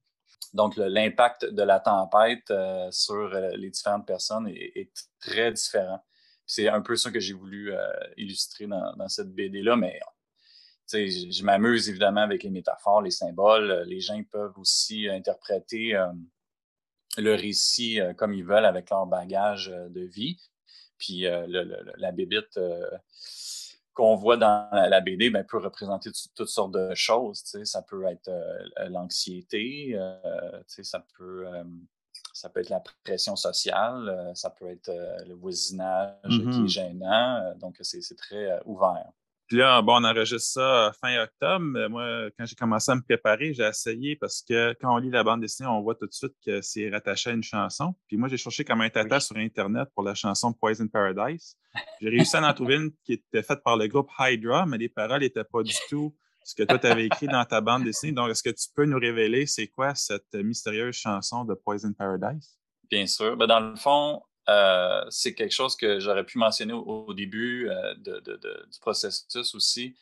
Donc, 0.54 0.76
l'impact 0.76 1.46
de 1.46 1.62
la 1.62 1.78
tempête 1.78 2.50
euh, 2.50 2.88
sur 2.90 3.34
euh, 3.34 3.50
les 3.56 3.70
différentes 3.70 4.06
personnes 4.06 4.48
est, 4.48 4.90
très 5.20 5.52
différent. 5.52 6.02
C'est 6.46 6.68
un 6.68 6.80
peu 6.80 6.96
ça 6.96 7.10
que 7.10 7.20
j'ai 7.20 7.34
voulu 7.34 7.74
illustrer 8.16 8.66
dans, 8.66 9.08
cette 9.08 9.34
BD-là, 9.34 9.76
mais 9.76 10.00
je, 10.90 11.30
je 11.30 11.44
m'amuse 11.44 11.90
évidemment 11.90 12.22
avec 12.22 12.42
les 12.42 12.48
métaphores, 12.48 13.02
les 13.02 13.10
symboles. 13.10 13.84
Les 13.86 14.00
gens 14.00 14.18
peuvent 14.30 14.56
aussi 14.56 15.06
interpréter 15.10 15.94
le 17.18 17.34
récit 17.34 18.00
comme 18.16 18.32
ils 18.32 18.44
veulent 18.44 18.64
avec 18.64 18.90
leur 18.90 19.06
bagage 19.06 19.68
de 19.68 20.00
vie. 20.00 20.38
Puis 20.98 21.22
la 21.22 22.12
bébite 22.12 22.58
qu'on 23.98 24.14
voit 24.14 24.36
dans 24.36 24.68
la 24.70 25.00
BD 25.00 25.28
ben, 25.28 25.42
peut 25.42 25.58
représenter 25.58 26.10
toutes 26.36 26.48
sortes 26.48 26.70
de 26.70 26.94
choses. 26.94 27.42
Ça 27.64 27.82
peut 27.82 28.04
être 28.04 28.28
euh, 28.28 28.88
l'anxiété, 28.90 29.90
euh, 29.94 30.62
ça, 30.68 31.04
peut, 31.16 31.48
euh, 31.48 31.64
ça 32.32 32.48
peut 32.48 32.60
être 32.60 32.68
la 32.68 32.80
pression 33.02 33.34
sociale, 33.34 34.30
ça 34.36 34.50
peut 34.50 34.70
être 34.70 34.92
le 35.26 35.34
voisinage 35.34 36.14
qui 36.28 36.42
est 36.42 36.44
mmh 36.44 36.68
gênant. 36.68 37.54
donc, 37.56 37.76
c'est 37.80 38.16
très 38.16 38.60
ouvert. 38.66 39.10
Puis 39.48 39.56
là, 39.56 39.80
bon, 39.80 39.94
on 39.94 40.04
enregistre 40.04 40.52
ça 40.52 40.92
fin 41.00 41.22
octobre. 41.22 41.88
Moi, 41.88 42.28
quand 42.38 42.44
j'ai 42.44 42.54
commencé 42.54 42.92
à 42.92 42.94
me 42.94 43.00
préparer, 43.00 43.54
j'ai 43.54 43.64
essayé 43.64 44.14
parce 44.14 44.42
que 44.42 44.74
quand 44.78 44.94
on 44.94 44.98
lit 44.98 45.10
la 45.10 45.24
bande 45.24 45.40
dessinée, 45.40 45.68
on 45.68 45.80
voit 45.80 45.94
tout 45.94 46.06
de 46.06 46.12
suite 46.12 46.34
que 46.44 46.60
c'est 46.60 46.90
rattaché 46.90 47.30
à 47.30 47.32
une 47.32 47.42
chanson. 47.42 47.94
Puis 48.06 48.18
moi, 48.18 48.28
j'ai 48.28 48.36
cherché 48.36 48.62
comme 48.62 48.82
un 48.82 48.90
tata 48.90 49.20
sur 49.20 49.36
Internet 49.36 49.88
pour 49.94 50.04
la 50.04 50.14
chanson 50.14 50.52
Poison 50.52 50.86
Paradise. 50.86 51.56
J'ai 52.00 52.10
réussi 52.10 52.36
à 52.36 52.46
en 52.46 52.52
trouver 52.52 52.76
une 52.76 52.90
qui 53.04 53.14
était 53.14 53.42
faite 53.42 53.62
par 53.64 53.78
le 53.78 53.86
groupe 53.88 54.10
Hydra, 54.18 54.66
mais 54.66 54.76
les 54.76 54.90
paroles 54.90 55.20
n'étaient 55.20 55.44
pas 55.44 55.62
du 55.62 55.74
tout 55.88 56.14
ce 56.44 56.54
que 56.54 56.62
toi, 56.62 56.78
tu 56.78 56.86
avais 56.86 57.04
écrit 57.04 57.26
dans 57.26 57.44
ta 57.44 57.60
bande 57.60 57.84
dessinée. 57.84 58.12
Donc, 58.12 58.30
est-ce 58.30 58.42
que 58.42 58.48
tu 58.48 58.68
peux 58.74 58.86
nous 58.86 58.98
révéler 58.98 59.44
c'est 59.44 59.66
quoi 59.66 59.94
cette 59.94 60.32
mystérieuse 60.32 60.94
chanson 60.94 61.44
de 61.44 61.52
Poison 61.52 61.92
Paradise? 61.92 62.58
Bien 62.90 63.06
sûr. 63.06 63.36
Ben, 63.36 63.46
dans 63.46 63.60
le 63.60 63.76
fond, 63.76 64.22
euh, 64.48 65.04
c'est 65.10 65.34
quelque 65.34 65.52
chose 65.52 65.76
que 65.76 66.00
j'aurais 66.00 66.24
pu 66.24 66.38
mentionner 66.38 66.72
au, 66.72 67.12
début 67.12 67.68
euh, 67.68 67.94
du 67.94 68.78
processus 68.80 69.54
aussi. 69.54 69.94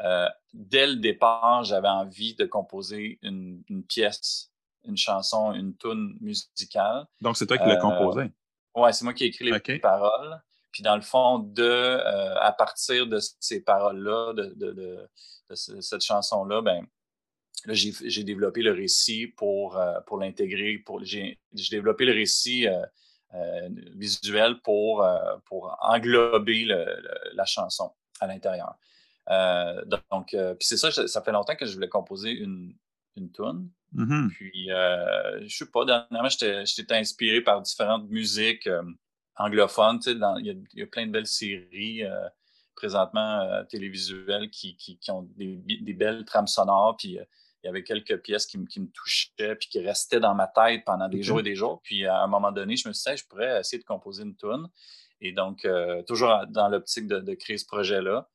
Euh, 0.00 0.28
dès 0.52 0.88
le 0.88 0.96
départ, 0.96 1.62
j'avais 1.62 1.88
envie 1.88 2.34
de 2.34 2.44
composer 2.44 3.18
une, 3.22 3.62
pièce, 3.88 4.50
une 4.84 4.96
chanson, 4.96 5.52
une 5.52 5.76
tune 5.76 6.16
musicale. 6.20 7.06
Donc, 7.20 7.36
c'est 7.36 7.46
toi 7.46 7.58
qui 7.58 7.68
l'as 7.68 7.76
composé? 7.76 8.32
Oui, 8.74 8.92
c'est 8.92 9.04
moi 9.04 9.14
qui 9.14 9.24
ai 9.24 9.26
écrit 9.28 9.50
les 9.50 9.78
paroles. 9.78 10.42
Puis, 10.72 10.82
dans 10.82 10.96
le 10.96 11.02
fond, 11.02 11.38
de, 11.38 12.00
à 12.40 12.50
partir 12.52 13.06
de 13.06 13.20
ces 13.38 13.62
paroles-là, 13.62 14.32
de, 14.34 15.08
cette 15.54 16.02
chanson-là, 16.02 16.62
ben, 16.62 16.84
j'ai 17.68 18.24
développé 18.24 18.62
le 18.62 18.72
récit 18.72 19.28
pour, 19.28 19.78
pour 20.06 20.18
l'intégrer. 20.18 20.82
J'ai 21.02 21.38
développé 21.70 22.04
le 22.04 22.14
récit 22.14 22.66
visuel 23.94 24.60
pour, 24.62 25.02
euh, 25.02 25.36
pour 25.46 25.76
englober 25.80 26.64
la 26.64 27.44
chanson 27.44 27.92
à 28.20 28.26
l'intérieur. 28.26 28.74
Euh, 29.30 29.84
donc, 30.10 30.28
puis 30.30 30.66
c'est 30.66 30.76
ça, 30.76 30.90
ça 30.90 31.22
fait 31.22 31.32
longtemps 31.32 31.56
que 31.56 31.66
je 31.66 31.74
voulais 31.74 31.88
composer 31.88 32.30
une, 32.30 32.74
une 33.16 33.30
tune. 33.30 33.70
Mm-hmm. 33.94 34.28
Puis, 34.30 34.68
je 34.68 35.56
sais 35.56 35.70
pas, 35.70 35.84
dernièrement, 35.84 36.28
j'étais 36.28 36.94
inspiré 36.94 37.40
par 37.40 37.60
différentes 37.62 38.08
musiques 38.08 38.68
anglophones. 39.36 40.00
Tu 40.00 40.12
sais, 40.12 40.18
il, 40.40 40.64
y 40.74 40.82
a, 40.82 40.86
plein 40.86 41.06
de 41.06 41.12
belles 41.12 41.26
séries 41.26 42.02
présentement 42.74 43.64
télévisuelles 43.68 44.50
qui, 44.50 44.76
qui, 44.76 45.10
ont 45.10 45.22
des, 45.36 45.56
des, 45.56 45.94
belles 45.94 46.24
trames 46.24 46.46
sonores. 46.46 46.96
Puis, 46.96 47.18
il 47.62 47.66
y 47.66 47.70
avait 47.70 47.84
quelques 47.84 48.20
pièces 48.22 48.46
qui, 48.46 48.58
me 48.58 48.90
touchaient 48.90 49.54
puis 49.56 49.68
qui 49.68 49.80
restaient 49.80 50.20
dans 50.20 50.34
ma 50.34 50.48
tête 50.48 50.84
pendant 50.84 51.08
des 51.08 51.22
jours 51.22 51.40
et 51.40 51.44
des 51.44 51.54
jours. 51.54 51.80
Puis 51.82 52.06
à 52.06 52.22
un 52.22 52.26
moment 52.26 52.50
donné, 52.50 52.76
je 52.76 52.88
me 52.88 52.92
suis 52.92 53.10
dit, 53.10 53.16
je 53.18 53.26
pourrais 53.26 53.60
essayer 53.60 53.78
de 53.80 53.86
composer 53.86 54.24
une 54.24 54.36
tune. 54.36 54.68
Et 55.20 55.32
donc, 55.32 55.64
euh, 55.64 56.02
toujours 56.02 56.44
dans 56.48 56.68
l'optique 56.68 57.06
de, 57.06 57.34
créer 57.34 57.56
ce 57.56 57.66
projet-là. 57.66 58.28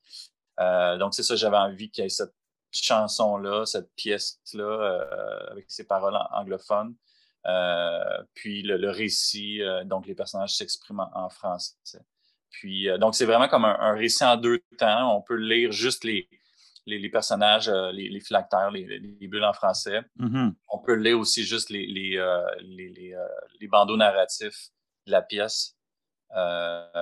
Euh, 0.62 0.98
donc, 0.98 1.14
c'est 1.14 1.24
ça, 1.24 1.36
j'avais 1.36 1.58
envie 1.58 1.92
qu'il 1.92 2.04
y 2.04 2.08
ait 2.08 2.10
cette 2.10 2.34
chanson-là, 2.72 3.66
cette 3.66 3.94
pièce-là, 3.96 4.64
euh, 4.64 5.52
avec 5.52 5.66
ses 5.68 5.86
paroles 5.86 6.18
anglophones. 6.32 6.96
puis 8.34 8.62
le, 8.64 8.90
récit, 8.90 9.60
donc 9.84 10.08
les 10.08 10.16
personnages 10.16 10.56
s'expriment 10.56 11.10
en, 11.14 11.30
français. 11.30 11.76
Puis, 12.50 12.88
donc, 13.00 13.16
c'est 13.16 13.26
vraiment 13.26 13.50
comme 13.50 13.66
un, 13.66 13.94
récit 13.94 14.24
en 14.24 14.38
deux 14.38 14.64
temps. 14.78 15.14
On 15.18 15.22
peut 15.22 15.36
lire 15.36 15.74
juste 15.74 16.06
les, 16.06 16.30
les, 16.88 17.10
personnages, 17.10 17.68
euh, 17.68 17.92
les, 17.92 18.10
les 18.10 18.22
les, 19.20 19.28
bulles 19.28 19.44
en 19.44 19.54
français. 19.54 20.02
Mm-hmm. 20.20 20.54
On 20.70 20.80
peut 20.80 20.96
lire 20.96 21.20
aussi 21.20 21.44
juste 21.44 21.70
les, 21.70 21.86
les, 21.86 22.18
euh, 22.18 22.46
euh, 22.62 23.68
bandeaux 23.70 23.98
narratifs 23.98 24.70
de 25.06 25.12
la 25.12 25.22
pièce. 25.22 25.76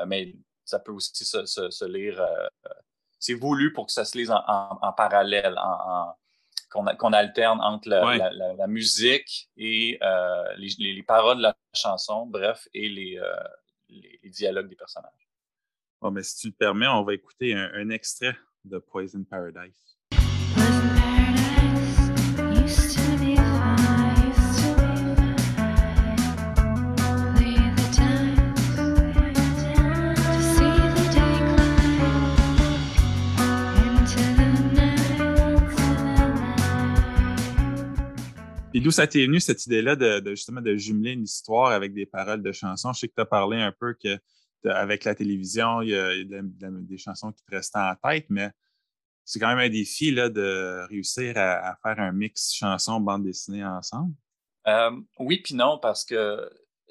mais 0.08 0.36
ça 0.63 0.80
peut 0.80 0.92
aussi 0.92 1.24
se, 1.24 1.86
lire. 1.86 2.25
c'est 3.20 3.36
voulu 3.36 3.72
pour 3.72 3.86
que 3.86 3.92
ça 3.92 4.06
se 4.06 4.18
lise 4.18 4.32
en, 4.32 4.94
parallèle, 4.94 5.56
en, 5.60 6.15
qu'on 6.72 7.13
alterne 7.13 7.62
entre 7.62 7.89
la, 7.89 8.68
musique 8.68 9.50
et 9.56 10.00
les, 10.58 11.04
paroles 11.04 11.38
de 11.38 11.44
la 11.44 11.56
chanson, 11.74 12.25
bref, 12.25 12.68
et 12.74 12.89
les, 12.89 13.22
dialogues 14.24 14.70
des 14.70 14.75
personnages. 14.75 15.30
Bon, 16.01 16.12
mais 16.12 16.24
si 16.24 16.36
tu 16.38 16.48
le 16.48 16.54
permets, 16.54 16.88
on 16.88 17.04
va 17.04 17.13
écouter 17.13 17.54
un 17.54 17.89
extrait 17.89 18.36
The 18.69 18.79
Poison 18.79 19.24
Paradise. 19.24 19.95
Et 38.75 38.81
d'où 38.81 38.91
ça 38.91 39.07
t'est 39.07 39.25
venu 39.25 39.39
cette 39.39 39.65
idée-là 39.67 39.95
de, 39.95 40.22
justement 40.31 40.60
de 40.60 40.75
jumeler 40.75 41.12
une 41.12 41.24
histoire 41.24 41.72
avec 41.72 41.93
des 41.93 42.05
paroles 42.05 42.43
de 42.43 42.51
chansons? 42.51 42.91
Je 42.91 43.00
sais 43.00 43.07
que 43.07 43.13
tu 43.15 43.22
as 43.22 43.25
parlé 43.25 43.55
un 43.55 43.72
peu 43.72 43.93
que 43.93 44.19
avec 44.65 45.03
la 45.03 45.15
télévision, 45.15 45.81
il 45.81 45.89
y 45.89 45.95
a, 45.95 46.41
des 46.62 46.98
chansons 46.98 47.31
qui 47.31 47.43
te 47.43 47.51
restaient 47.55 47.79
en 47.79 47.95
tête, 47.95 48.25
mais 48.29 48.51
c'est 49.25 49.39
quand 49.39 49.48
même 49.48 49.60
un 49.60 49.69
défi 49.69 50.12
là, 50.12 50.29
de 50.29 50.86
réussir 50.88 51.34
à, 51.38 51.75
faire 51.81 52.00
un 52.00 52.12
mix 52.12 52.53
chanson, 52.53 53.00
bande 53.00 53.24
dessinée 53.24 53.65
ensemble. 53.65 54.13
Euh, 54.67 54.91
oui, 55.19 55.41
puis 55.43 55.55
non, 55.55 55.79
parce 55.79 56.05
que 56.05 56.50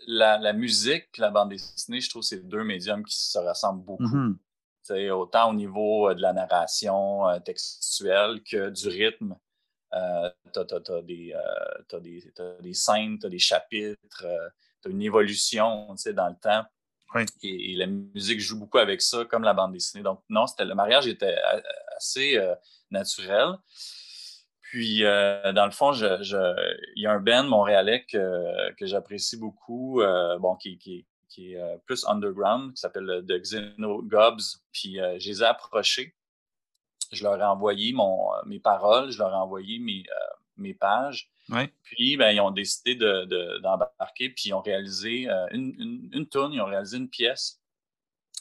la, 0.09 0.53
musique 0.53 1.07
et 1.17 1.21
la 1.21 1.31
bande 1.31 1.51
dessinée, 1.51 2.01
je 2.01 2.11
trouve 2.11 2.23
que 2.23 2.29
c'est 2.29 2.47
deux 2.49 2.65
médiums 2.65 3.05
qui 3.05 3.17
se 3.17 3.39
ressemblent 3.39 3.85
beaucoup. 3.85 4.05
Mm-hmm. 4.05 5.11
Autant 5.13 5.51
au 5.51 5.55
niveau 5.55 6.11
euh, 6.11 6.15
de 6.15 6.21
la 6.21 6.33
narration 6.33 7.27
euh, 7.29 7.39
textuelle 7.39 8.43
que 8.43 8.69
du 8.69 8.89
rythme. 8.89 9.37
tu 9.93 10.59
as, 10.59 11.03
des, 11.03 11.35
des, 12.61 12.75
scènes, 12.75 13.19
tu 13.19 13.27
as 13.27 13.31
des 13.31 13.39
chapitres, 13.39 14.27
tu 14.83 14.89
as 14.89 14.91
une 14.91 15.03
évolution 15.03 15.95
dans 16.15 16.29
le 16.29 16.37
temps. 16.37 16.65
Et, 17.43 17.75
la 17.77 17.87
musique 17.87 18.41
joue 18.41 18.59
beaucoup 18.59 18.79
avec 18.79 19.01
ça, 19.01 19.25
comme 19.25 19.45
la 19.45 19.55
bande 19.55 19.73
dessinée. 19.73 20.03
Donc, 20.03 20.21
non, 20.29 20.47
le 20.59 20.75
mariage 20.75 21.07
était 21.07 21.37
assez 21.97 22.37
euh, 22.37 22.55
naturel. 22.91 23.57
Puis, 24.61 25.05
euh, 25.05 25.53
dans 25.53 25.67
le 25.67 25.71
fond, 25.71 25.93
il 25.93 26.93
y 26.97 27.07
a 27.07 27.13
un 27.13 27.21
band 27.21 27.45
montréalais 27.45 28.05
que, 28.11 28.73
que 28.75 28.87
j'apprécie 28.87 29.37
beaucoup, 29.37 30.01
euh, 30.01 30.39
bon, 30.39 30.57
qui, 30.57 30.79
qui, 30.79 31.07
qui, 31.29 31.55
est 31.55 31.79
plus 31.87 32.05
underground, 32.07 32.75
qui 32.75 32.81
s'appelle 32.81 33.25
The 33.29 33.41
Xeno 33.41 34.03
Gobs. 34.03 34.43
Puis, 34.73 34.97
je 34.97 35.29
les 35.29 35.43
ai 35.43 35.47
approchés. 35.47 36.15
Je 37.13 37.23
leur 37.23 37.39
ai 37.41 37.45
envoyé 37.45 37.93
mon, 37.93 38.31
mes 38.47 38.59
paroles, 38.59 39.11
je 39.13 39.19
leur 39.19 39.31
ai 39.31 39.37
envoyé 39.37 39.79
mes, 39.79 40.03
mes 40.57 40.75
pages. 40.75 41.31
Puis, 41.83 42.17
ben, 42.17 42.31
ils 42.31 42.41
ont 42.41 42.51
décidé 42.51 42.95
d'embarquer, 42.97 44.31
puis 44.31 44.45
ils 44.47 44.55
ont 44.55 44.63
réalisé 44.63 45.29
euh, 45.29 45.47
une, 45.51 45.75
une, 45.79 46.11
une 46.13 46.27
ils 46.53 46.61
ont 46.61 46.67
réalisé 46.67 46.97
une 46.97 47.09
pièce. 47.09 47.61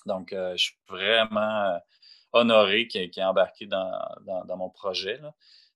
Donc, 0.06 0.34
euh, 0.34 0.56
je 0.56 0.66
suis 0.66 0.78
vraiment 0.88 1.64
euh, 1.66 1.78
honoré 2.32 2.88
qu'ils 2.88 3.10
aient 3.16 3.24
embarqué 3.24 3.66
dans, 3.66 4.56
mon 4.58 4.70
projet. 4.70 5.20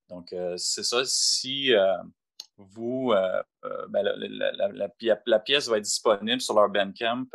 Donc, 0.09 0.33
c'est 0.55 0.83
ça. 0.83 1.03
Si 1.05 1.71
vous, 2.57 3.13
ben, 3.89 4.03
la, 4.03 5.39
pièce 5.39 5.67
va 5.67 5.77
être 5.77 5.83
disponible 5.83 6.41
sur 6.41 6.55
leur 6.55 6.69
Bandcamp 6.69 7.27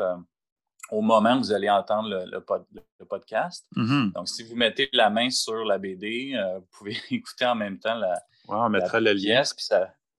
au 0.91 1.01
moment 1.01 1.37
où 1.37 1.39
vous 1.39 1.53
allez 1.53 1.71
entendre 1.71 2.09
le, 2.09 3.05
podcast. 3.05 3.67
Mm-hmm. 3.77 4.13
Donc, 4.13 4.29
si 4.29 4.43
vous 4.43 4.57
mettez 4.57 4.89
la 4.93 5.11
main 5.11 5.31
sur 5.31 5.65
la 5.65 5.79
BD, 5.79 6.35
vous 6.57 6.67
pouvez 6.73 6.97
écouter 7.11 7.45
en 7.45 7.55
même 7.55 7.79
temps 7.79 7.95
la, 7.95 8.21
on 8.49 8.69
mettra 8.69 9.01
le 9.01 9.13
lien. 9.13 9.43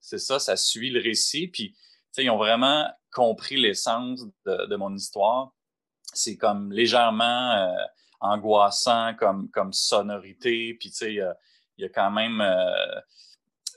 c'est 0.00 0.18
ça, 0.18 0.38
ça 0.38 0.56
suit 0.56 0.90
le 0.90 1.00
récit. 1.00 1.48
Puis, 1.48 1.76
ils 2.18 2.30
ont 2.30 2.38
vraiment 2.38 2.88
compris 3.12 3.56
l'essence 3.56 4.24
de, 4.46 4.76
mon 4.76 4.94
histoire. 4.94 5.52
C'est 6.12 6.36
comme 6.36 6.72
légèrement 6.72 7.52
euh, 7.52 7.84
angoissant 8.20 9.14
comme, 9.14 9.50
comme 9.50 9.72
sonorité. 9.72 10.74
Puis, 10.74 10.90
il 11.02 11.34
y 11.78 11.84
a, 11.84 11.88
quand 11.88 12.10
même 12.10 12.40
euh, 12.40 13.00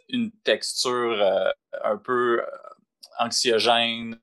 une 0.10 0.32
texture 0.44 1.22
euh, 1.22 1.50
un 1.84 1.98
peu 1.98 2.44
anxiogène. 3.20 4.20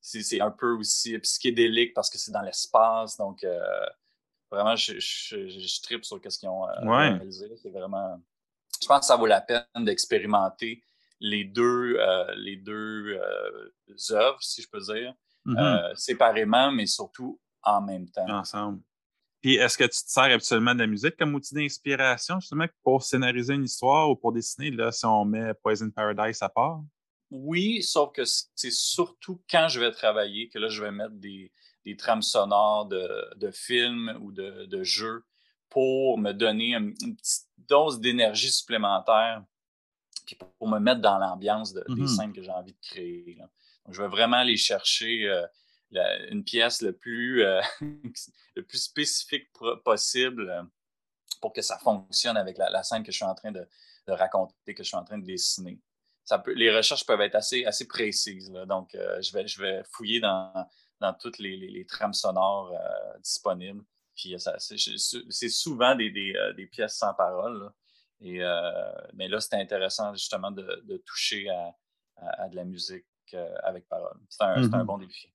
c'est 0.00 0.40
un 0.40 0.52
peu 0.52 0.72
aussi 0.76 1.18
psychédélique 1.18 1.94
parce 1.94 2.08
que 2.08 2.18
c'est 2.18 2.30
dans 2.30 2.42
l'espace. 2.42 3.16
Donc, 3.16 3.44
vraiment, 4.50 4.76
je, 4.76 5.00
je, 5.00 5.48
je, 5.48 5.82
tripe 5.82 6.04
sur 6.04 6.20
ce 6.22 6.38
qu'ils 6.38 6.48
ont 6.48 6.66
réalisé. 6.84 7.50
C'est 7.60 7.70
vraiment 7.70 8.20
je 8.86 8.88
pense 8.88 9.00
que 9.00 9.06
ça 9.06 9.16
vaut 9.16 9.26
la 9.26 9.40
peine 9.40 9.64
d'expérimenter 9.78 10.80
les 11.18 11.42
deux, 11.42 11.96
euh, 11.98 12.34
les 12.36 12.54
deux 12.54 13.18
euh, 13.18 13.70
œuvres, 14.12 14.40
si 14.40 14.62
je 14.62 14.68
peux 14.68 14.78
dire, 14.78 15.12
mm-hmm. 15.44 15.90
euh, 15.90 15.94
séparément, 15.96 16.70
mais 16.70 16.86
surtout 16.86 17.40
en 17.64 17.80
même 17.80 18.08
temps? 18.08 18.28
Ensemble. 18.28 18.80
Puis 19.40 19.56
est-ce 19.56 19.76
que 19.76 19.82
tu 19.82 20.04
te 20.04 20.08
sers 20.08 20.24
habituellement 20.24 20.72
de 20.72 20.78
la 20.78 20.86
musique 20.86 21.16
comme 21.16 21.34
outil 21.34 21.54
d'inspiration, 21.56 22.38
justement, 22.38 22.66
pour 22.84 23.02
scénariser 23.02 23.54
une 23.54 23.64
histoire 23.64 24.08
ou 24.08 24.14
pour 24.14 24.32
dessiner, 24.32 24.70
là, 24.70 24.92
si 24.92 25.04
on 25.04 25.24
met 25.24 25.52
Poison 25.54 25.90
Paradise 25.90 26.40
à 26.42 26.48
part? 26.48 26.80
Oui, 27.32 27.82
sauf 27.82 28.12
que 28.12 28.22
c'est 28.24 28.70
surtout 28.70 29.42
quand 29.50 29.66
je 29.66 29.80
vais 29.80 29.90
travailler 29.90 30.48
que 30.48 30.60
là, 30.60 30.68
je 30.68 30.80
vais 30.80 30.92
mettre 30.92 31.14
des, 31.14 31.50
des 31.84 31.96
trames 31.96 32.22
sonores 32.22 32.86
de, 32.86 33.34
de 33.34 33.50
films 33.50 34.16
ou 34.20 34.30
de, 34.30 34.66
de 34.66 34.84
jeux 34.84 35.24
pour 35.68 36.18
me 36.18 36.32
donner 36.32 36.74
une, 36.74 36.94
petite 36.94 37.46
dose 37.58 38.00
d'énergie 38.00 38.50
supplémentaire, 38.50 39.44
puis 40.24 40.36
pour 40.58 40.68
me 40.68 40.78
mettre 40.78 41.00
dans 41.00 41.18
l'ambiance 41.18 41.72
des 41.72 41.80
mm-hmm. 41.82 42.06
scènes 42.06 42.32
que 42.32 42.42
j'ai 42.42 42.50
envie 42.50 42.72
de 42.72 42.80
créer. 42.80 43.38
Donc, 43.84 43.94
je 43.94 44.02
vais 44.02 44.08
vraiment 44.08 44.38
aller 44.38 44.56
chercher 44.56 45.30
une 46.30 46.44
pièce 46.44 46.82
le 46.82 46.92
plus, 46.92 47.42
le 47.80 48.62
plus 48.62 48.78
spécifique 48.78 49.48
possible 49.84 50.68
pour 51.40 51.52
que 51.52 51.62
ça 51.62 51.78
fonctionne 51.78 52.36
avec 52.36 52.58
la, 52.58 52.82
scène 52.82 53.02
que 53.02 53.12
je 53.12 53.16
suis 53.16 53.24
en 53.24 53.34
train 53.34 53.52
de, 53.52 53.66
raconter, 54.08 54.74
que 54.74 54.82
je 54.82 54.88
suis 54.88 54.96
en 54.96 55.04
train 55.04 55.18
de 55.18 55.24
dessiner. 55.26 55.80
Ça 56.24 56.38
peut, 56.38 56.52
les 56.52 56.74
recherches 56.74 57.06
peuvent 57.06 57.20
être 57.20 57.34
assez, 57.34 57.64
assez 57.64 57.86
précises. 57.86 58.50
Donc, 58.66 58.94
euh, 58.94 59.20
je, 59.22 59.32
vais, 59.32 59.46
je 59.46 59.60
vais 59.60 59.82
fouiller 59.92 60.20
dans, 60.20 60.52
dans 61.00 61.14
toutes 61.14 61.38
les, 61.38 61.56
les, 61.56 61.86
trames 61.86 62.14
sonores 62.14 62.72
euh, 62.72 63.18
disponibles. 63.18 63.84
Puis, 64.16 64.34
c'est 64.38 65.48
souvent 65.48 65.94
des, 65.94 66.10
des, 66.10 66.34
euh, 66.34 66.52
des, 66.54 66.66
pièces 66.66 66.96
sans 66.96 67.14
parole. 67.14 67.70
Et, 68.20 68.40
mais 69.12 69.28
là, 69.28 69.40
c'était 69.40 69.56
intéressant 69.56 70.14
justement 70.14 70.50
de, 70.50 70.82
de 70.84 70.96
toucher 70.98 71.50
à, 71.50 71.76
à, 72.16 72.48
de 72.48 72.56
la 72.56 72.64
musique 72.64 73.04
avec 73.62 73.86
parole. 73.88 74.16
C'est 74.30 74.42
un, 74.42 74.54
un, 74.54 74.62
mm-hmm. 74.62 74.84
bon 74.84 74.98
défi. 74.98 75.30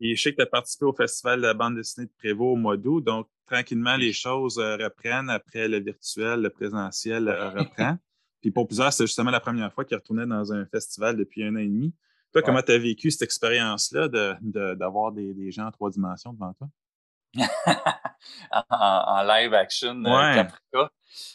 Et 0.00 0.14
je 0.14 0.22
sais 0.22 0.30
que 0.30 0.36
tu 0.36 0.42
as 0.42 0.46
participé 0.46 0.84
au 0.84 0.92
Festival 0.92 1.40
de 1.40 1.46
la 1.46 1.54
bande 1.54 1.76
dessinée 1.76 2.06
de 2.06 2.12
Prévost 2.18 2.52
au 2.52 2.56
mois 2.56 2.76
d'août. 2.76 3.00
Donc, 3.00 3.28
tranquillement, 3.46 3.96
les 3.96 4.12
choses 4.12 4.58
euh, 4.58 4.76
reprennent 4.76 5.30
après 5.30 5.66
le 5.66 5.80
virtuel, 5.80 6.40
le 6.40 6.50
présentiel 6.50 7.28
euh, 7.28 7.50
reprend. 7.58 7.96
Puis 8.40 8.52
pour 8.52 8.68
plusieurs, 8.68 8.92
c'est 8.92 9.06
justement 9.06 9.32
la 9.32 9.40
première 9.40 9.72
fois 9.72 9.84
qu'ils 9.84 9.96
retournaient 9.96 10.26
dans 10.26 10.52
un 10.52 10.64
festival 10.66 11.16
depuis 11.16 11.42
un 11.42 11.56
an 11.56 11.58
et 11.58 11.66
demi. 11.66 11.92
Toi, 12.32 12.42
comment 12.42 12.62
tu 12.62 12.70
as 12.70 12.78
vécu 12.78 13.10
cette 13.10 13.22
expérience-là 13.22 14.06
d'avoir 14.76 15.12
de, 15.12 15.32
des, 15.32 15.50
gens 15.50 15.66
en 15.66 15.70
trois 15.72 15.90
dimensions 15.90 16.32
devant 16.32 16.52
toi? 16.52 16.68
en, 18.70 19.22
live 19.22 19.54
action, 19.54 20.04
euh, 20.04 20.44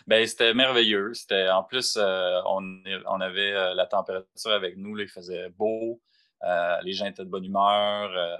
Ben, 0.07 0.25
c'était 0.27 0.53
merveilleux. 0.53 1.13
C'était 1.13 1.49
en 1.49 1.63
plus, 1.63 1.97
on, 1.97 2.81
on, 3.05 3.21
avait 3.21 3.73
la 3.75 3.85
température 3.85 4.51
avec 4.51 4.77
nous, 4.77 4.95
là, 4.95 5.03
il 5.03 5.09
faisait 5.09 5.49
beau. 5.49 6.01
Euh, 6.43 6.81
les 6.81 6.93
gens 6.93 7.05
étaient 7.05 7.23
de 7.23 7.29
bonne 7.29 7.45
humeur, 7.45 8.11
euh, 8.11 8.35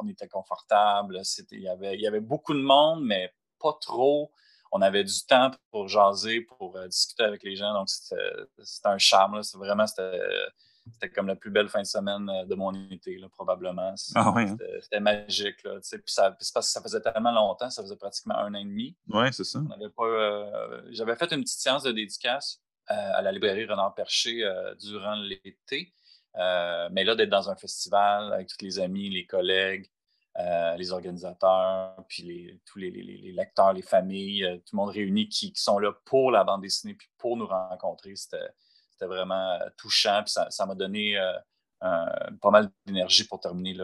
on 0.00 0.06
était 0.06 0.28
confortable. 0.28 1.20
Il 1.50 1.60
y, 1.60 1.68
avait, 1.68 1.94
il 1.94 2.00
y 2.00 2.06
avait 2.06 2.20
beaucoup 2.20 2.54
de 2.54 2.60
monde, 2.60 3.04
mais 3.04 3.32
pas 3.60 3.76
trop. 3.80 4.30
On 4.70 4.82
avait 4.82 5.02
du 5.02 5.26
temps 5.26 5.50
pour 5.70 5.88
jaser, 5.88 6.42
pour 6.42 6.76
euh, 6.76 6.86
discuter 6.86 7.24
avec 7.24 7.42
les 7.42 7.56
gens. 7.56 7.72
Donc, 7.72 7.88
c'était 7.88 8.88
un 8.88 8.98
charme. 8.98 9.42
C'est 9.42 9.58
vraiment, 9.58 9.86
c'était 9.86 10.20
comme 11.14 11.26
la 11.26 11.36
plus 11.36 11.50
belle 11.50 11.68
fin 11.68 11.80
de 11.80 11.86
semaine 11.86 12.30
de 12.46 12.54
mon 12.54 12.72
été, 12.90 13.18
probablement. 13.32 13.94
Ah 14.14 14.34
hein? 14.36 14.56
C'était 14.80 15.00
magique. 15.00 15.66
c'est 15.82 16.02
parce 16.04 16.52
que 16.54 16.60
ça 16.62 16.82
faisait 16.82 17.00
tellement 17.00 17.32
longtemps, 17.32 17.70
ça 17.70 17.82
faisait 17.82 17.96
pratiquement 17.96 18.36
un 18.36 18.54
an 18.54 18.58
et 18.58 18.64
demi. 18.64 18.96
Oui, 19.08 19.32
c'est 19.32 19.44
ça. 19.44 19.60
J'avais 20.90 21.16
fait 21.16 21.32
une 21.32 21.42
petite 21.42 21.60
séance 21.60 21.82
de 21.82 21.92
dédicace 21.92 22.62
à 22.86 23.20
la 23.22 23.32
librairie 23.32 23.66
Renard 23.66 23.94
Perché 23.94 24.48
durant 24.80 25.14
l'été. 25.14 25.92
Euh, 26.36 26.88
mais 26.92 27.04
là, 27.04 27.14
d'être 27.14 27.30
dans 27.30 27.50
un 27.50 27.56
festival 27.56 28.32
avec 28.32 28.48
tous 28.48 28.64
les 28.64 28.78
amis, 28.78 29.10
les 29.10 29.26
collègues, 29.26 29.90
euh, 30.38 30.76
les 30.76 30.92
organisateurs, 30.92 31.96
puis 32.08 32.60
tous 32.64 32.78
les, 32.78 32.90
lecteurs, 33.32 33.72
les 33.72 33.82
familles, 33.82 34.44
euh, 34.44 34.56
tout 34.58 34.76
le 34.76 34.76
monde 34.76 34.90
réuni 34.90 35.28
qui, 35.28 35.52
sont 35.56 35.78
là 35.78 35.92
pour 36.04 36.30
la 36.30 36.44
bande 36.44 36.62
dessinée, 36.62 36.94
puis 36.94 37.08
pour 37.18 37.36
nous 37.36 37.46
rencontrer, 37.46 38.14
c'était 38.14 38.48
vraiment 39.06 39.58
touchant, 39.76 40.22
puis 40.24 40.34
ça 40.50 40.66
m'a 40.66 40.74
donné 40.74 41.16
pas 41.80 42.50
mal 42.50 42.70
d'énergie 42.86 43.24
pour 43.24 43.40
terminer 43.40 43.76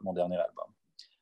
mon 0.00 0.12
dernier 0.12 0.36
album. 0.36 0.66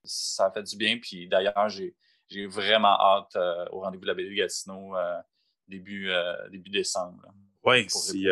Ça 0.04 0.46
a 0.46 0.50
fait 0.50 0.62
du 0.62 0.76
bien, 0.76 0.98
puis 0.98 1.28
d'ailleurs, 1.28 1.68
j'ai 1.68 2.46
vraiment 2.46 2.98
hâte 3.00 3.36
au 3.72 3.80
rendez-vous 3.80 4.02
de 4.02 4.08
la 4.08 4.14
BD 4.14 4.34
Gatineau 4.34 4.94
début, 5.68 6.10
début 6.50 6.70
décembre. 6.70 7.22
Oui, 7.64 7.86
si, 7.88 8.26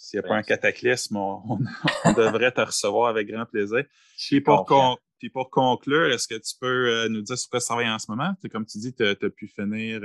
s'il 0.00 0.18
n'y 0.18 0.24
a 0.24 0.28
pas 0.28 0.36
un 0.36 0.42
cataclysme, 0.42 1.14
on, 1.18 1.58
devrait 2.16 2.52
te 2.52 2.62
recevoir 2.62 3.08
avec 3.10 3.28
grand 3.28 3.44
plaisir. 3.44 3.84
Puis 4.16 4.40
pour, 4.40 4.64
pour, 4.64 5.50
conclure, 5.50 6.10
est-ce 6.10 6.26
que 6.26 6.36
tu 6.36 6.54
peux 6.58 6.88
euh, 6.88 7.08
nous 7.10 7.20
dire 7.20 7.36
sur 7.36 7.50
quoi 7.50 7.60
tu 7.60 7.66
travailles 7.66 7.90
en 7.90 7.98
ce 7.98 8.10
moment? 8.10 8.34
comme 8.50 8.64
tu 8.64 8.78
dis, 8.78 8.94
tu 8.94 9.04
as, 9.04 9.14
pu 9.14 9.46
finir 9.46 10.00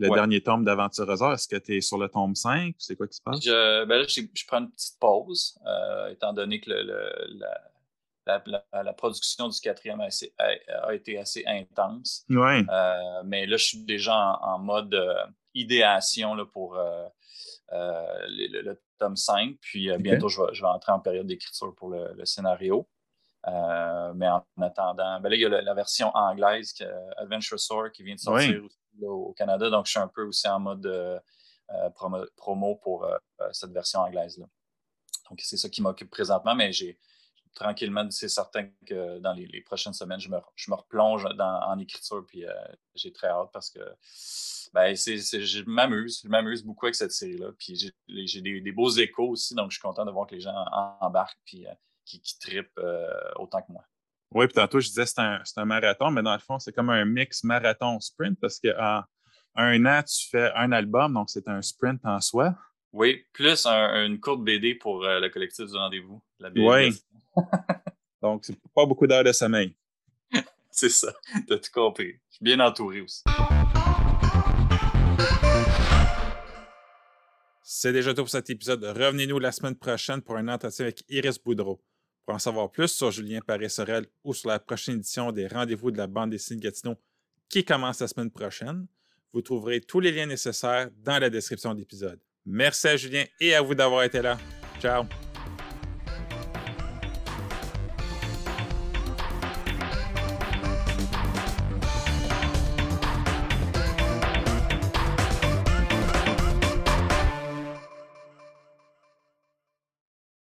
euh, 0.00 0.08
le 0.08 0.14
dernier 0.14 0.40
tome 0.40 0.64
d'Aventure 0.64 1.10
Hasard. 1.10 1.32
Est-ce 1.34 1.48
que 1.48 1.56
tu 1.56 1.76
es 1.76 1.80
sur 1.80 1.98
le 1.98 2.08
tome 2.08 2.34
5? 2.34 2.74
C'est 2.78 2.96
quoi 2.96 3.06
qui 3.06 3.16
se 3.16 3.22
passe? 3.22 3.42
Je, 3.42 3.84
ben 3.84 3.98
là, 3.98 4.06
je, 4.08 4.46
prends 4.46 4.58
une 4.58 4.70
petite 4.70 4.98
pause, 4.98 5.58
euh, 5.66 6.08
étant 6.08 6.32
donné 6.32 6.60
que 6.60 6.70
la, 8.26 8.92
production 8.92 9.48
du 9.48 9.60
quatrième 9.60 10.00
a, 10.00 10.94
été 10.94 11.18
assez 11.18 11.44
intense. 11.46 12.24
Oui. 12.28 12.64
mais 13.24 13.46
là, 13.46 13.56
je 13.56 13.64
suis 13.64 13.84
déjà 13.84 14.38
en, 14.42 14.58
mode 14.58 14.96
idéation 15.54 16.34
là, 16.34 16.44
pour 16.44 16.76
le, 17.72 18.74
tome 18.98 19.16
5. 19.16 19.56
Puis 19.60 19.90
euh, 19.90 19.98
bientôt, 19.98 20.28
je 20.28 20.40
vais, 20.42 20.68
entrer 20.68 20.92
en 20.92 21.00
période 21.00 21.26
d'écriture 21.26 21.74
pour 21.74 21.90
le, 21.90 22.24
scénario. 22.24 22.88
Euh, 23.46 24.12
mais 24.14 24.28
en 24.28 24.44
attendant, 24.60 25.20
ben 25.20 25.28
là, 25.30 25.36
il 25.36 25.40
y 25.40 25.44
a 25.44 25.48
la, 25.48 25.74
version 25.74 26.10
anglaise, 26.14 26.74
Adventure 27.16 27.58
Sword, 27.58 27.92
qui 27.92 28.02
vient 28.02 28.16
de 28.16 28.20
sortir 28.20 28.62
au 29.06 29.32
Canada. 29.32 29.70
Donc, 29.70 29.86
je 29.86 29.92
suis 29.92 30.00
un 30.00 30.08
peu 30.08 30.24
aussi 30.24 30.48
en 30.48 30.60
mode 30.60 30.86
euh, 30.86 31.20
promo, 32.36 32.76
pour 32.76 33.06
cette 33.52 33.72
version 33.72 34.00
anglaise-là. 34.00 34.46
Donc, 35.28 35.40
c'est 35.42 35.56
ça 35.56 35.68
qui 35.68 35.82
m'occupe 35.82 36.10
présentement, 36.10 36.54
mais 36.54 36.72
j'ai 36.72 36.98
tranquillement, 37.54 38.10
c'est 38.10 38.28
certain 38.28 38.68
que 38.86 39.18
dans 39.18 39.32
les, 39.32 39.60
prochaines 39.62 39.92
semaines, 39.92 40.20
je 40.20 40.30
me, 40.30 40.38
je 40.54 40.70
me 40.70 40.76
replonge 40.76 41.26
en 41.26 41.78
écriture, 41.78 42.24
puis 42.26 42.44
j'ai 42.94 43.12
très 43.12 43.28
hâte 43.28 43.50
parce 43.52 43.70
que 43.70 43.80
ben, 44.72 44.94
je 44.94 45.62
m'amuse. 45.64 46.20
Je 46.22 46.28
m'amuse 46.28 46.62
beaucoup 46.62 46.86
avec 46.86 46.94
cette 46.94 47.12
série-là. 47.12 47.52
Puis 47.58 47.90
j'ai 48.08 48.40
des, 48.40 48.72
beaux 48.72 48.90
échos 48.90 49.30
aussi, 49.30 49.54
donc 49.54 49.70
je 49.70 49.76
suis 49.76 49.82
content 49.82 50.04
de 50.04 50.10
voir 50.10 50.26
que 50.26 50.34
les 50.34 50.40
gens 50.40 50.64
embarquent 51.00 51.40
puis 51.44 51.66
euh, 51.66 51.72
qui, 52.04 52.38
tripent 52.38 52.78
euh, 52.78 53.10
autant 53.36 53.62
que 53.62 53.72
moi. 53.72 53.84
Oui, 54.34 54.46
puis 54.46 54.54
tantôt, 54.54 54.78
je 54.78 54.88
disais 54.88 55.04
que 55.04 55.10
c'est 55.44 55.60
un, 55.60 55.64
marathon, 55.64 56.10
mais 56.10 56.22
dans 56.22 56.34
le 56.34 56.38
fond, 56.38 56.58
c'est 56.58 56.72
comme 56.72 56.90
un 56.90 57.04
mix 57.04 57.44
marathon-sprint 57.44 58.38
parce 58.40 58.60
qu'en 58.60 59.02
un 59.54 59.86
an, 59.86 60.02
tu 60.02 60.28
fais 60.28 60.52
un 60.54 60.70
album, 60.72 61.14
donc 61.14 61.30
c'est 61.30 61.48
un 61.48 61.62
sprint 61.62 62.00
en 62.04 62.20
soi. 62.20 62.54
Oui, 62.92 63.24
plus 63.32 63.66
une 63.66 64.20
courte 64.20 64.42
BD 64.42 64.74
pour 64.74 65.04
euh, 65.04 65.20
le 65.20 65.30
collectif 65.30 65.66
du 65.66 65.76
rendez-vous. 65.76 66.22
Oui. 66.56 66.94
donc, 68.22 68.44
c'est 68.44 68.58
pas 68.74 68.84
beaucoup 68.84 69.06
d'heures 69.06 69.24
de 69.24 69.32
sommeil. 69.32 69.74
c'est 70.70 70.90
ça. 70.90 71.12
Tu 71.46 71.52
as 71.54 71.58
tout 71.58 71.70
compris. 71.72 72.20
Je 72.30 72.36
suis 72.36 72.44
bien 72.44 72.60
entouré 72.60 73.00
aussi. 73.00 73.22
C'est 77.62 77.92
déjà 77.92 78.12
tout 78.12 78.22
pour 78.22 78.30
cet 78.30 78.50
épisode. 78.50 78.82
Revenez-nous 78.84 79.38
la 79.38 79.52
semaine 79.52 79.76
prochaine 79.76 80.20
pour 80.20 80.36
un 80.36 80.48
entretien 80.48 80.86
avec 80.86 81.02
Iris 81.08 81.38
Boudreau. 81.38 81.80
Pour 82.28 82.34
en 82.34 82.38
savoir 82.38 82.70
plus 82.70 82.88
sur 82.88 83.10
Julien 83.10 83.40
Paré-Sorel 83.40 84.04
ou 84.22 84.34
sur 84.34 84.50
la 84.50 84.58
prochaine 84.58 84.96
édition 84.96 85.32
des 85.32 85.46
Rendez-vous 85.46 85.90
de 85.90 85.96
la 85.96 86.06
bande 86.06 86.28
dessinée 86.28 86.60
Gatineau 86.60 86.94
qui 87.48 87.64
commence 87.64 88.00
la 88.00 88.06
semaine 88.06 88.30
prochaine, 88.30 88.86
vous 89.32 89.40
trouverez 89.40 89.80
tous 89.80 90.00
les 90.00 90.12
liens 90.12 90.26
nécessaires 90.26 90.90
dans 91.02 91.18
la 91.18 91.30
description 91.30 91.72
de 91.72 91.78
l'épisode. 91.78 92.20
Merci 92.44 92.88
à 92.88 92.98
Julien 92.98 93.24
et 93.40 93.54
à 93.54 93.62
vous 93.62 93.74
d'avoir 93.74 94.02
été 94.02 94.20
là. 94.20 94.36
Ciao! 94.78 95.06